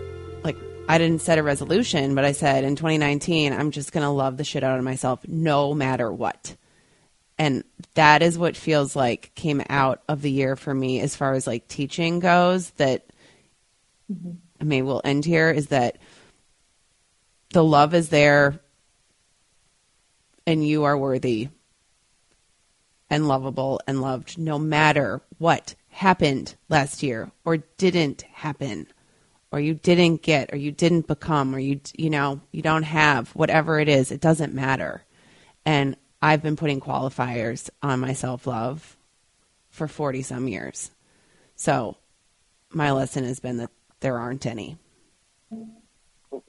like 0.44 0.56
I 0.88 0.98
didn't 0.98 1.20
set 1.20 1.38
a 1.38 1.42
resolution, 1.42 2.14
but 2.14 2.24
I 2.24 2.30
said 2.30 2.62
in 2.62 2.76
2019 2.76 3.52
I'm 3.52 3.72
just 3.72 3.90
going 3.90 4.04
to 4.04 4.10
love 4.10 4.36
the 4.36 4.44
shit 4.44 4.62
out 4.62 4.78
of 4.78 4.84
myself 4.84 5.26
no 5.26 5.74
matter 5.74 6.12
what. 6.12 6.54
And 7.38 7.64
that 7.94 8.22
is 8.22 8.38
what 8.38 8.56
feels 8.56 8.96
like 8.96 9.32
came 9.34 9.62
out 9.68 10.02
of 10.08 10.22
the 10.22 10.30
year 10.30 10.56
for 10.56 10.72
me 10.72 11.00
as 11.00 11.14
far 11.16 11.34
as 11.34 11.46
like 11.46 11.68
teaching 11.68 12.18
goes 12.18 12.70
that 12.70 13.06
mm-hmm. 14.10 14.32
I 14.60 14.64
mean 14.64 14.86
we'll 14.86 15.02
end 15.04 15.24
here 15.24 15.50
is 15.50 15.68
that 15.68 15.98
the 17.50 17.64
love 17.64 17.94
is 17.94 18.08
there 18.08 18.58
and 20.46 20.66
you 20.66 20.84
are 20.84 20.96
worthy 20.96 21.48
and 23.10 23.28
lovable 23.28 23.80
and 23.86 24.00
loved 24.00 24.38
no 24.38 24.58
matter 24.58 25.20
what 25.38 25.74
happened 25.88 26.54
last 26.68 27.02
year 27.02 27.30
or 27.44 27.58
didn't 27.58 28.22
happen 28.22 28.86
or 29.52 29.60
you 29.60 29.74
didn't 29.74 30.22
get 30.22 30.52
or 30.52 30.56
you 30.56 30.72
didn't 30.72 31.06
become 31.06 31.54
or 31.54 31.58
you 31.58 31.80
you 31.96 32.10
know 32.10 32.40
you 32.50 32.62
don't 32.62 32.82
have 32.82 33.30
whatever 33.30 33.78
it 33.78 33.88
is 33.88 34.10
it 34.10 34.20
doesn't 34.20 34.54
matter. 34.54 35.02
And 35.64 35.96
i've 36.26 36.42
been 36.42 36.56
putting 36.56 36.80
qualifiers 36.80 37.70
on 37.82 38.00
my 38.00 38.12
self-love 38.12 38.96
for 39.70 39.86
40 39.86 40.22
some 40.22 40.48
years 40.48 40.90
so 41.54 41.96
my 42.70 42.90
lesson 42.90 43.24
has 43.24 43.40
been 43.40 43.58
that 43.58 43.70
there 44.00 44.18
aren't 44.18 44.46
any 44.46 44.76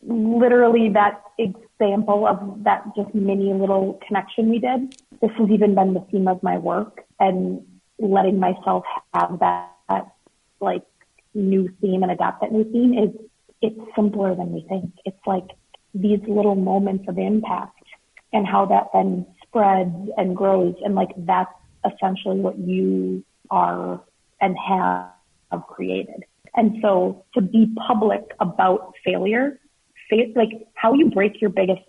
Literally 0.01 0.89
that 0.89 1.21
example 1.37 2.27
of 2.27 2.63
that 2.63 2.83
just 2.95 3.13
mini 3.13 3.53
little 3.53 3.99
connection 4.05 4.49
we 4.49 4.59
did. 4.59 4.95
This 5.21 5.31
has 5.37 5.49
even 5.49 5.75
been 5.75 5.93
the 5.93 6.01
theme 6.11 6.27
of 6.27 6.41
my 6.41 6.57
work 6.57 7.05
and 7.19 7.65
letting 7.99 8.39
myself 8.39 8.83
have 9.13 9.39
that, 9.39 9.71
that 9.89 10.07
like 10.59 10.83
new 11.33 11.69
theme 11.81 12.03
and 12.03 12.11
adapt 12.11 12.41
that 12.41 12.51
new 12.51 12.63
theme 12.71 12.93
is 12.97 13.09
it's 13.61 13.79
simpler 13.95 14.35
than 14.35 14.51
we 14.51 14.65
think. 14.67 14.91
It's 15.05 15.17
like 15.25 15.47
these 15.93 16.19
little 16.27 16.55
moments 16.55 17.05
of 17.07 17.17
impact 17.17 17.83
and 18.33 18.45
how 18.45 18.65
that 18.65 18.87
then 18.93 19.25
spreads 19.47 20.09
and 20.17 20.35
grows. 20.35 20.75
And 20.83 20.95
like 20.95 21.11
that's 21.17 21.51
essentially 21.85 22.39
what 22.39 22.57
you 22.57 23.23
are 23.49 24.01
and 24.41 24.55
have 24.57 25.11
created. 25.67 26.23
And 26.55 26.77
so 26.81 27.25
to 27.33 27.41
be 27.41 27.73
public 27.87 28.23
about 28.39 28.93
failure, 29.03 29.59
fa- 30.09 30.31
like 30.35 30.67
how 30.73 30.93
you 30.93 31.09
break 31.09 31.41
your 31.41 31.49
biggest 31.49 31.81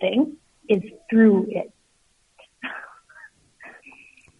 thing 0.00 0.36
is 0.68 0.82
through 1.10 1.46
it. 1.50 1.72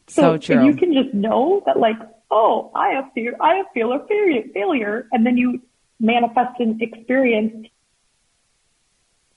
so 0.09 0.35
if 0.35 0.43
true 0.43 0.65
you 0.65 0.75
can 0.75 0.93
just 0.93 1.15
know 1.15 1.63
that 1.67 1.79
like, 1.79 1.97
oh, 2.31 2.71
I 2.75 2.91
have 2.91 3.13
fear, 3.15 3.37
I 3.41 3.57
have 3.57 3.67
fear 3.75 3.93
of 3.95 4.09
failure, 4.53 5.07
and 5.13 5.25
then 5.25 5.37
you 5.37 5.63
manifest 6.01 6.59
an 6.61 6.79
experience. 6.81 7.67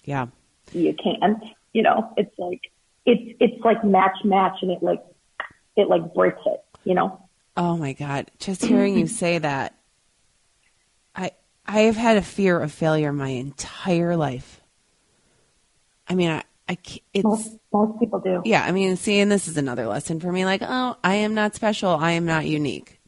Yeah, 0.04 0.28
you 0.72 0.94
can't. 0.94 1.44
You 1.74 1.84
know, 1.84 2.14
it's 2.18 2.38
like 2.38 2.62
it's 3.06 3.38
it's 3.40 3.64
like 3.64 3.84
match 3.84 4.18
match, 4.24 4.58
and 4.62 4.72
it 4.72 4.82
like 4.82 5.04
it 5.76 5.90
like 5.90 6.14
breaks 6.14 6.42
it. 6.46 6.64
You 6.84 6.96
know. 6.96 7.22
Oh 7.58 7.78
my 7.78 7.94
god! 7.94 8.32
Just 8.40 8.66
hearing 8.66 8.98
you 8.98 9.08
say 9.08 9.38
that, 9.38 9.76
I 11.16 11.32
I 11.66 11.82
have 11.82 11.96
had 11.96 12.18
a 12.18 12.22
fear 12.22 12.60
of 12.60 12.72
failure 12.72 13.14
my 13.14 13.30
entire 13.30 14.16
life. 14.16 14.62
I 16.08 16.16
mean, 16.16 16.30
I, 16.30 16.44
I 16.68 16.78
it's 17.14 17.24
most, 17.24 17.58
most 17.72 18.00
people 18.00 18.20
do. 18.20 18.42
Yeah, 18.46 18.64
I 18.64 18.72
mean, 18.72 18.96
seeing 18.98 19.30
this 19.30 19.48
is 19.48 19.58
another 19.58 19.88
lesson 19.88 20.20
for 20.20 20.32
me. 20.32 20.46
Like, 20.46 20.62
oh, 20.64 20.98
I 21.04 21.16
am 21.16 21.34
not 21.34 21.56
special. 21.56 21.92
I 21.92 22.12
am 22.12 22.26
not 22.26 22.46
unique. 22.46 23.00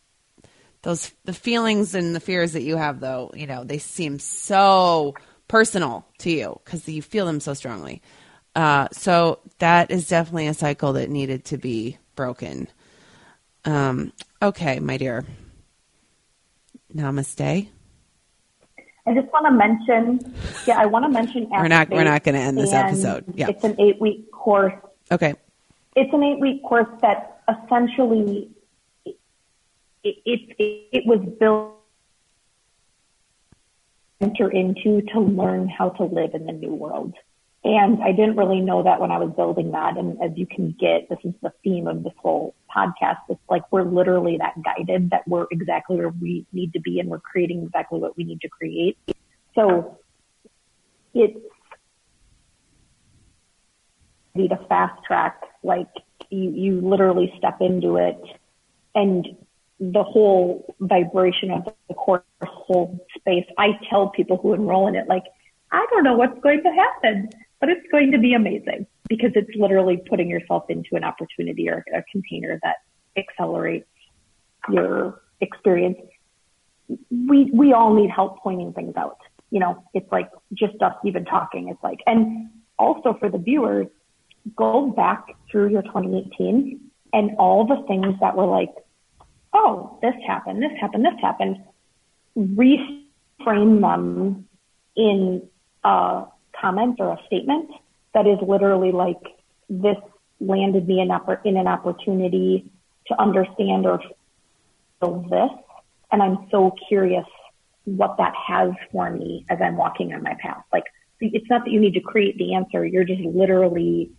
Those 0.84 1.12
the 1.26 1.34
feelings 1.34 1.96
and 1.96 2.16
the 2.16 2.20
fears 2.20 2.54
that 2.54 2.64
you 2.64 2.78
have, 2.78 3.00
though, 3.00 3.32
you 3.36 3.48
know, 3.48 3.64
they 3.64 3.80
seem 3.80 4.20
so 4.20 5.16
personal 5.48 6.06
to 6.20 6.32
you 6.32 6.60
because 6.64 6.88
you 6.88 7.02
feel 7.02 7.26
them 7.26 7.40
so 7.40 7.54
strongly. 7.54 8.02
Uh, 8.58 8.88
so 8.92 9.38
that 9.60 9.92
is 9.92 10.08
definitely 10.08 10.48
a 10.48 10.54
cycle 10.54 10.94
that 10.94 11.12
needed 11.12 11.46
to 11.46 11.60
be 11.60 12.00
broken. 12.16 12.68
Um, 13.66 14.12
okay, 14.42 14.80
my 14.80 14.98
dear. 14.98 15.26
Namaste. 16.92 17.70
I 19.06 19.14
just 19.14 19.32
want 19.32 19.46
to 19.46 19.52
mention, 19.52 20.34
yeah, 20.66 20.80
I 20.80 20.88
want 20.88 21.06
to 21.06 21.10
mention. 21.10 21.48
We're 21.52 21.68
not. 21.68 21.92
We're 21.92 22.04
not 22.04 22.24
going 22.24 22.34
to 22.34 22.42
end 22.42 22.58
this 22.58 22.74
episode. 22.74 23.26
Yeah, 23.36 23.50
it's 23.50 23.64
an 23.64 23.80
eight-week 23.80 24.32
course. 24.32 24.74
Okay. 25.12 25.36
It's 25.96 26.12
an 26.12 26.24
eight-week 26.24 26.64
course 26.64 26.90
that 27.02 27.44
essentially 27.48 28.50
it 29.06 29.18
it, 30.04 30.18
it, 30.26 30.90
it 30.92 31.04
was 31.06 31.20
built 31.40 31.76
enter 34.20 34.50
into 34.50 35.04
to 35.14 35.20
learn 35.20 35.70
how 35.70 35.90
to 35.90 36.06
live 36.06 36.34
in 36.34 36.48
the 36.48 36.54
new 36.54 36.74
world. 36.74 37.14
And 37.68 38.02
I 38.02 38.14
didn't 38.14 38.38
really 38.38 38.62
know 38.62 38.84
that 38.84 39.02
when 39.02 39.12
I 39.12 39.18
was 39.18 39.34
building 39.36 39.72
that. 39.72 39.98
And 39.98 40.22
as 40.24 40.32
you 40.38 40.48
can 40.48 40.74
get, 40.80 41.10
this 41.10 41.20
is 41.26 41.34
the 41.42 41.52
theme 41.66 41.86
of 41.86 42.02
this 42.02 42.14
whole 42.16 42.56
podcast. 42.74 43.18
It's 43.28 43.42
like 43.50 43.64
we're 43.74 43.84
literally 43.84 44.38
that 44.38 44.54
guided 44.64 45.10
that 45.10 45.28
we're 45.28 45.48
exactly 45.52 45.98
where 45.98 46.08
we 46.08 46.46
need 46.54 46.72
to 46.72 46.80
be 46.80 47.02
and 47.02 47.10
we're 47.10 47.20
creating 47.20 47.64
exactly 47.64 48.00
what 48.00 48.16
we 48.16 48.24
need 48.24 48.40
to 48.40 48.48
create. 48.48 48.98
So 49.54 50.00
it's 51.14 51.38
a 54.38 54.68
fast 54.70 55.04
track. 55.04 55.42
Like 55.62 55.90
you, 56.30 56.50
you 56.52 56.80
literally 56.80 57.34
step 57.38 57.58
into 57.60 57.98
it 57.98 58.18
and 58.96 59.28
the 59.82 60.04
whole 60.04 60.74
vibration 60.80 61.52
of 61.52 61.66
the 61.90 61.96
course 61.96 62.24
whole 62.42 63.06
space. 63.18 63.46
I 63.58 63.78
tell 63.90 64.08
people 64.08 64.38
who 64.38 64.54
enroll 64.54 64.88
in 64.88 64.96
it, 64.96 65.10
like, 65.10 65.26
I 65.70 65.86
don't 65.90 66.06
know 66.06 66.16
what's 66.16 66.40
going 66.40 66.64
to 66.64 66.72
happen 66.72 67.30
but 67.60 67.70
it's 67.70 67.86
going 67.92 68.12
to 68.12 68.18
be 68.20 68.34
amazing 68.34 68.86
because 69.10 69.32
it's 69.36 69.50
literally 69.56 69.98
putting 70.10 70.30
yourself 70.30 70.66
into 70.70 70.96
an 70.96 71.04
opportunity 71.04 71.70
or 71.70 71.84
a 71.94 72.04
container 72.12 72.60
that 72.64 72.78
accelerates 73.16 73.88
your 74.70 75.22
experience. 75.42 75.98
We, 77.10 77.50
we 77.54 77.74
all 77.74 77.94
need 77.94 78.10
help 78.10 78.40
pointing 78.40 78.74
things 78.74 78.96
out. 78.96 79.18
You 79.50 79.60
know, 79.60 79.84
it's 79.94 80.12
like 80.12 80.30
just 80.54 80.82
us 80.82 80.94
even 81.06 81.26
talking. 81.26 81.70
It's 81.70 81.82
like, 81.84 82.00
and 82.06 82.50
also 82.78 83.16
for 83.20 83.30
the 83.30 83.38
viewers, 83.38 83.88
go 84.56 84.92
back 84.92 85.26
through 85.52 85.70
your 85.70 85.82
2018 85.84 86.80
and 87.14 87.32
all 87.38 87.66
the 87.66 87.84
things 87.88 88.16
that 88.22 88.36
were 88.36 88.46
like, 88.46 88.74
oh, 89.54 89.98
this 90.02 90.14
happened, 90.26 90.62
this 90.62 90.72
happened, 90.80 91.06
this 91.06 91.20
happened, 91.22 91.58
reframe 92.38 93.82
them 93.82 94.48
in 94.96 95.48
uh, 95.84 96.26
comment 96.60 96.98
or 97.00 97.14
a 97.14 97.20
statement 97.28 97.70
that 98.14 98.28
is 98.28 98.38
literally 98.42 98.92
like, 98.92 99.22
this 99.70 99.98
landed 100.40 100.88
me 100.88 101.02
in, 101.02 101.12
in 101.46 101.58
an 101.58 101.68
opportunity 101.68 102.72
to 103.08 103.22
understand 103.22 103.86
or 103.86 104.02
feel 105.00 105.22
this. 105.30 105.50
And 106.12 106.22
I'm 106.22 106.48
so 106.52 106.74
curious 106.88 107.26
what 107.86 108.18
that 108.18 108.34
has 108.36 108.72
for 108.92 109.10
me 109.10 109.46
as 109.50 109.60
I'm 109.62 109.78
walking 109.78 110.14
on 110.14 110.24
my 110.24 110.36
path. 110.40 110.64
Like, 110.72 110.84
it's 111.20 111.50
not 111.50 111.66
that 111.66 111.72
you 111.72 111.80
need 111.80 111.94
to 111.94 112.02
create 112.02 112.38
the 112.38 112.54
answer. 112.54 112.86
You're 112.86 113.04
just 113.04 113.22
literally, 113.22 114.12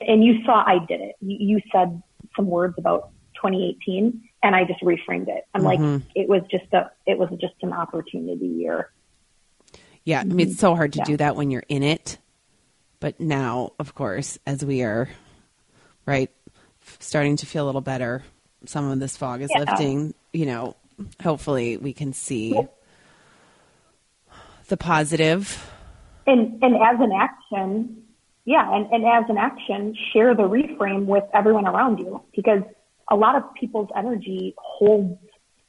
and 0.00 0.24
you 0.24 0.42
saw 0.44 0.64
I 0.66 0.78
did 0.86 1.00
it. 1.00 1.16
You, 1.20 1.36
you 1.40 1.60
said 1.72 2.02
some 2.36 2.46
words 2.46 2.74
about 2.78 3.10
2018 3.36 4.28
and 4.42 4.56
I 4.56 4.64
just 4.64 4.80
reframed 4.80 5.28
it. 5.28 5.44
I'm 5.54 5.62
mm-hmm. 5.62 5.92
like, 5.94 6.02
it 6.14 6.28
was 6.28 6.42
just 6.50 6.72
a, 6.72 6.90
it 7.06 7.18
was 7.18 7.28
just 7.40 7.54
an 7.62 7.72
opportunity 7.72 8.46
year. 8.46 8.90
Yeah, 10.08 10.20
I 10.20 10.24
mean, 10.24 10.38
mm-hmm. 10.38 10.52
it's 10.52 10.58
so 10.58 10.74
hard 10.74 10.94
to 10.94 11.00
yeah. 11.00 11.04
do 11.04 11.16
that 11.18 11.36
when 11.36 11.50
you're 11.50 11.66
in 11.68 11.82
it. 11.82 12.16
But 12.98 13.20
now, 13.20 13.74
of 13.78 13.94
course, 13.94 14.38
as 14.46 14.64
we 14.64 14.82
are, 14.82 15.06
right, 16.06 16.30
starting 16.98 17.36
to 17.36 17.44
feel 17.44 17.64
a 17.64 17.66
little 17.66 17.82
better, 17.82 18.22
some 18.64 18.90
of 18.90 19.00
this 19.00 19.18
fog 19.18 19.42
is 19.42 19.50
yeah. 19.52 19.64
lifting, 19.64 20.14
you 20.32 20.46
know, 20.46 20.76
hopefully 21.22 21.76
we 21.76 21.92
can 21.92 22.14
see 22.14 22.58
the 24.68 24.78
positive. 24.78 25.70
And, 26.26 26.62
and 26.62 26.76
as 26.76 26.98
an 27.00 27.12
action, 27.12 28.04
yeah, 28.46 28.66
and, 28.74 28.90
and 28.90 29.04
as 29.04 29.28
an 29.28 29.36
action, 29.36 29.94
share 30.14 30.34
the 30.34 30.44
reframe 30.44 31.04
with 31.04 31.24
everyone 31.34 31.66
around 31.66 31.98
you 31.98 32.22
because 32.34 32.62
a 33.10 33.14
lot 33.14 33.36
of 33.36 33.42
people's 33.60 33.90
energy 33.94 34.54
holds 34.56 35.18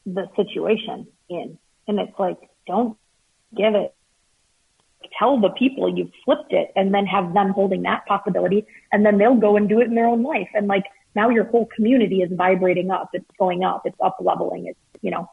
the 0.05 0.29
situation 0.37 1.07
in. 1.27 1.57
And 1.89 1.99
it's 1.99 2.17
like, 2.17 2.37
don't 2.65 2.95
give 3.53 3.75
it 3.75 3.93
tell 5.19 5.39
the 5.39 5.49
people 5.49 5.93
you've 5.95 6.11
flipped 6.23 6.53
it 6.53 6.71
and 6.75 6.93
then 6.93 7.05
have 7.05 7.33
them 7.33 7.51
holding 7.51 7.83
that 7.83 8.05
possibility 8.07 8.65
and 8.91 9.05
then 9.05 9.17
they'll 9.17 9.35
go 9.35 9.57
and 9.57 9.67
do 9.67 9.79
it 9.81 9.87
in 9.87 9.95
their 9.95 10.07
own 10.07 10.23
life. 10.23 10.49
And 10.53 10.67
like 10.67 10.85
now 11.15 11.29
your 11.29 11.43
whole 11.43 11.67
community 11.75 12.21
is 12.21 12.31
vibrating 12.31 12.89
up. 12.89 13.09
It's 13.13 13.29
going 13.37 13.63
up. 13.63 13.83
It's 13.85 13.97
up 14.01 14.17
leveling. 14.21 14.67
It's, 14.67 14.79
you 15.01 15.11
know. 15.11 15.29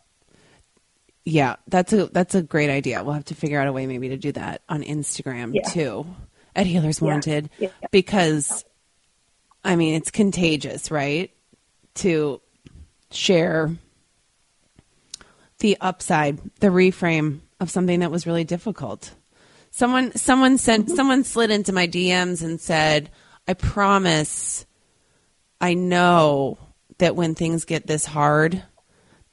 Yeah, 1.24 1.56
that's 1.66 1.92
a 1.92 2.06
that's 2.06 2.34
a 2.34 2.42
great 2.42 2.70
idea. 2.70 3.02
We'll 3.02 3.14
have 3.14 3.24
to 3.26 3.34
figure 3.34 3.60
out 3.60 3.66
a 3.66 3.72
way 3.72 3.86
maybe 3.86 4.10
to 4.10 4.16
do 4.16 4.32
that 4.32 4.62
on 4.68 4.82
Instagram 4.82 5.52
yeah. 5.54 5.68
too 5.68 6.06
at 6.54 6.66
Healers 6.66 7.00
Wanted 7.00 7.50
yeah. 7.58 7.68
Yeah. 7.82 7.88
because 7.90 8.64
I 9.64 9.76
mean 9.76 9.94
it's 9.94 10.10
contagious, 10.10 10.90
right? 10.90 11.32
To 11.96 12.40
share 13.10 13.74
the 15.58 15.76
upside, 15.80 16.38
the 16.60 16.68
reframe 16.68 17.40
of 17.58 17.70
something 17.70 18.00
that 18.00 18.10
was 18.10 18.26
really 18.26 18.44
difficult. 18.44 19.12
Someone 19.76 20.16
someone 20.16 20.56
sent 20.56 20.88
someone 20.88 21.22
slid 21.22 21.50
into 21.50 21.70
my 21.70 21.86
DMs 21.86 22.42
and 22.42 22.58
said, 22.58 23.10
"I 23.46 23.52
promise 23.52 24.64
I 25.60 25.74
know 25.74 26.56
that 26.96 27.14
when 27.14 27.34
things 27.34 27.66
get 27.66 27.86
this 27.86 28.06
hard, 28.06 28.62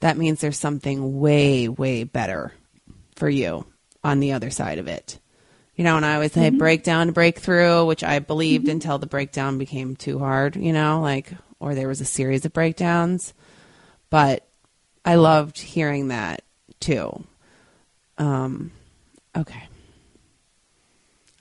that 0.02 0.18
means 0.18 0.42
there's 0.42 0.60
something 0.60 1.22
way 1.22 1.70
way 1.70 2.04
better 2.04 2.52
for 3.16 3.30
you 3.30 3.66
on 4.04 4.20
the 4.20 4.34
other 4.34 4.50
side 4.50 4.80
of 4.80 4.90
it." 4.90 5.18
You 5.78 5.86
know, 5.86 5.96
and 5.96 6.06
I 6.06 6.16
always 6.16 6.34
say 6.34 6.50
mm-hmm. 6.50 6.58
breakdown 6.58 7.08
to 7.08 7.14
breakthrough, 7.14 7.86
which 7.86 8.04
I 8.04 8.20
believed 8.20 8.66
mm-hmm. 8.66 8.72
until 8.72 8.98
the 8.98 9.08
breakdown 9.08 9.58
became 9.58 9.96
too 9.96 10.20
hard, 10.20 10.58
you 10.58 10.74
know, 10.74 11.00
like 11.00 11.32
or 11.62 11.74
there 11.74 11.88
was 11.88 12.02
a 12.02 12.06
series 12.06 12.44
of 12.44 12.52
breakdowns. 12.52 13.34
But 14.10 14.46
I 15.06 15.16
loved 15.16 15.58
hearing 15.58 16.10
that 16.10 16.42
too. 16.82 17.24
Um, 18.18 18.74
okay. 19.38 19.70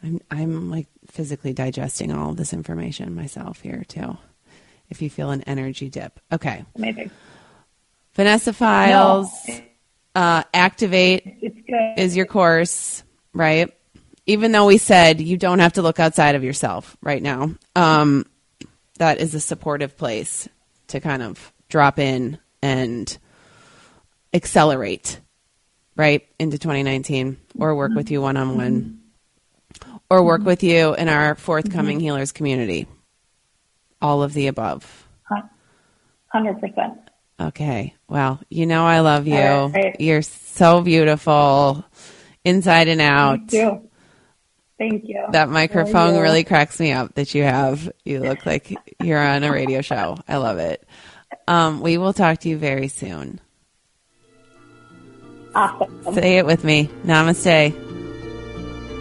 I'm 0.03 0.21
I'm 0.31 0.71
like 0.71 0.89
physically 1.07 1.53
digesting 1.53 2.13
all 2.13 2.33
this 2.35 2.53
information 2.53 3.15
myself 3.15 3.61
here 3.61 3.85
too. 3.87 4.17
If 4.91 5.01
you 5.01 5.09
feel 5.09 5.31
an 5.31 5.43
energy 5.43 5.89
dip, 5.89 6.21
okay. 6.31 6.65
Amazing. 6.77 7.11
Vanessa 8.15 8.53
Feils, 8.53 9.31
no. 9.49 9.61
uh, 10.15 10.43
activate 10.53 11.39
is 11.97 12.15
your 12.17 12.27
course, 12.27 13.03
right? 13.33 13.73
Even 14.27 14.53
though 14.53 14.67
we 14.67 14.79
said 14.79 15.21
you 15.21 15.37
don't 15.37 15.61
have 15.61 15.75
to 15.75 15.83
look 15.83 15.99
outside 15.99 16.35
of 16.35 16.45
yourself 16.45 16.97
right 17.01 17.23
now, 17.23 17.55
um, 17.75 18.27
that 18.99 19.19
is 19.19 19.35
a 19.35 19.41
supportive 19.41 19.97
place 19.97 20.49
to 20.89 21.01
kind 21.01 21.23
of 21.23 21.53
drop 21.69 21.99
in 21.99 22.39
and 22.61 23.17
accelerate 24.35 25.19
right 25.97 26.27
into 26.39 26.59
2019 26.59 27.39
or 27.59 27.75
work 27.75 27.93
with 27.95 28.11
you 28.11 28.21
one 28.21 28.37
on 28.37 28.57
one 28.57 29.02
or 30.13 30.23
work 30.23 30.43
with 30.43 30.63
you 30.63 30.95
in 30.95 31.09
our 31.09 31.35
forthcoming 31.35 31.97
mm-hmm. 31.97 32.05
healers 32.05 32.33
community? 32.33 32.87
All 34.03 34.23
of 34.23 34.35
the 34.35 34.49
above. 34.49 35.09
100%. 36.35 36.99
Okay. 37.41 37.95
Well, 38.09 38.41
you 38.51 38.67
know 38.67 38.85
I 38.85 39.01
love 39.01 39.27
you. 39.27 39.35
Right. 39.35 39.97
You're 39.99 40.23
so 40.23 40.83
beautiful 40.83 41.85
inside 42.45 42.89
and 42.89 43.01
out. 43.01 43.39
Thank 43.39 43.53
you. 43.53 43.89
Thank 44.79 45.05
you. 45.09 45.25
That 45.31 45.49
microphone 45.49 46.19
really 46.19 46.45
cracks 46.45 46.79
me 46.81 46.93
up 46.93 47.15
that 47.15 47.35
you 47.35 47.45
have. 47.45 47.91
You 48.05 48.21
look 48.21 48.45
like 48.45 48.75
you're 49.01 49.19
on 49.19 49.45
a 49.45 49.53
radio 49.53 49.81
show. 49.81 50.19
I 50.29 50.37
love 50.37 50.59
it. 50.59 50.87
Um, 51.49 51.81
we 51.81 51.99
will 51.99 52.13
talk 52.13 52.41
to 52.41 52.49
you 52.49 52.59
very 52.59 52.89
soon. 52.89 53.41
Awesome. 55.55 56.15
Say 56.15 56.39
it 56.39 56.47
with 56.47 56.65
me. 56.65 56.91
Namaste. 57.05 57.79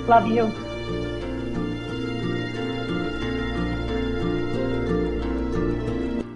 Love 0.07 0.27
you. 0.27 0.70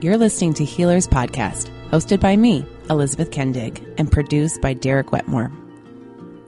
You're 0.06 0.18
listening 0.18 0.54
to 0.54 0.64
Healers 0.64 1.08
Podcast, 1.08 1.72
hosted 1.90 2.20
by 2.20 2.36
me, 2.36 2.64
Elizabeth 2.92 3.32
Kendig, 3.32 3.84
and 3.98 4.12
produced 4.12 4.62
by 4.62 4.74
Derek 4.74 5.12
Wetmore. 5.12 5.52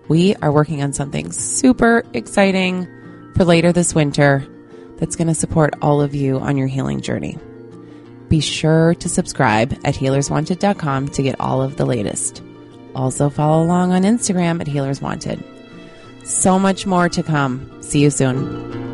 We 0.08 0.36
are 0.36 0.52
working 0.52 0.84
on 0.84 0.94
something 0.94 1.32
super 1.32 2.04
exciting 2.14 2.88
for 3.36 3.46
later 3.46 3.72
this 3.72 3.96
winter 3.96 4.46
that's 4.98 5.16
going 5.16 5.30
to 5.30 5.34
support 5.34 5.74
all 5.82 6.02
of 6.02 6.14
you 6.14 6.38
on 6.38 6.56
your 6.56 6.68
healing 6.68 7.02
journey. 7.02 7.36
Be 8.30 8.42
sure 8.42 8.94
to 8.94 9.10
subscribe 9.10 9.74
at 9.84 9.96
healerswanted.com 9.96 11.08
to 11.08 11.24
get 11.24 11.40
all 11.40 11.64
of 11.64 11.78
the 11.78 11.86
latest. 11.88 12.44
Also 12.94 13.28
follow 13.32 13.64
along 13.64 13.92
on 13.92 14.04
Instagram 14.04 14.62
at 14.62 14.68
Healers 14.68 15.02
Wanted. 15.02 15.44
So 16.24 16.60
much 16.60 16.86
more 16.86 17.10
to 17.10 17.24
come. 17.24 17.82
See 17.82 18.04
you 18.04 18.12
soon. 18.12 18.87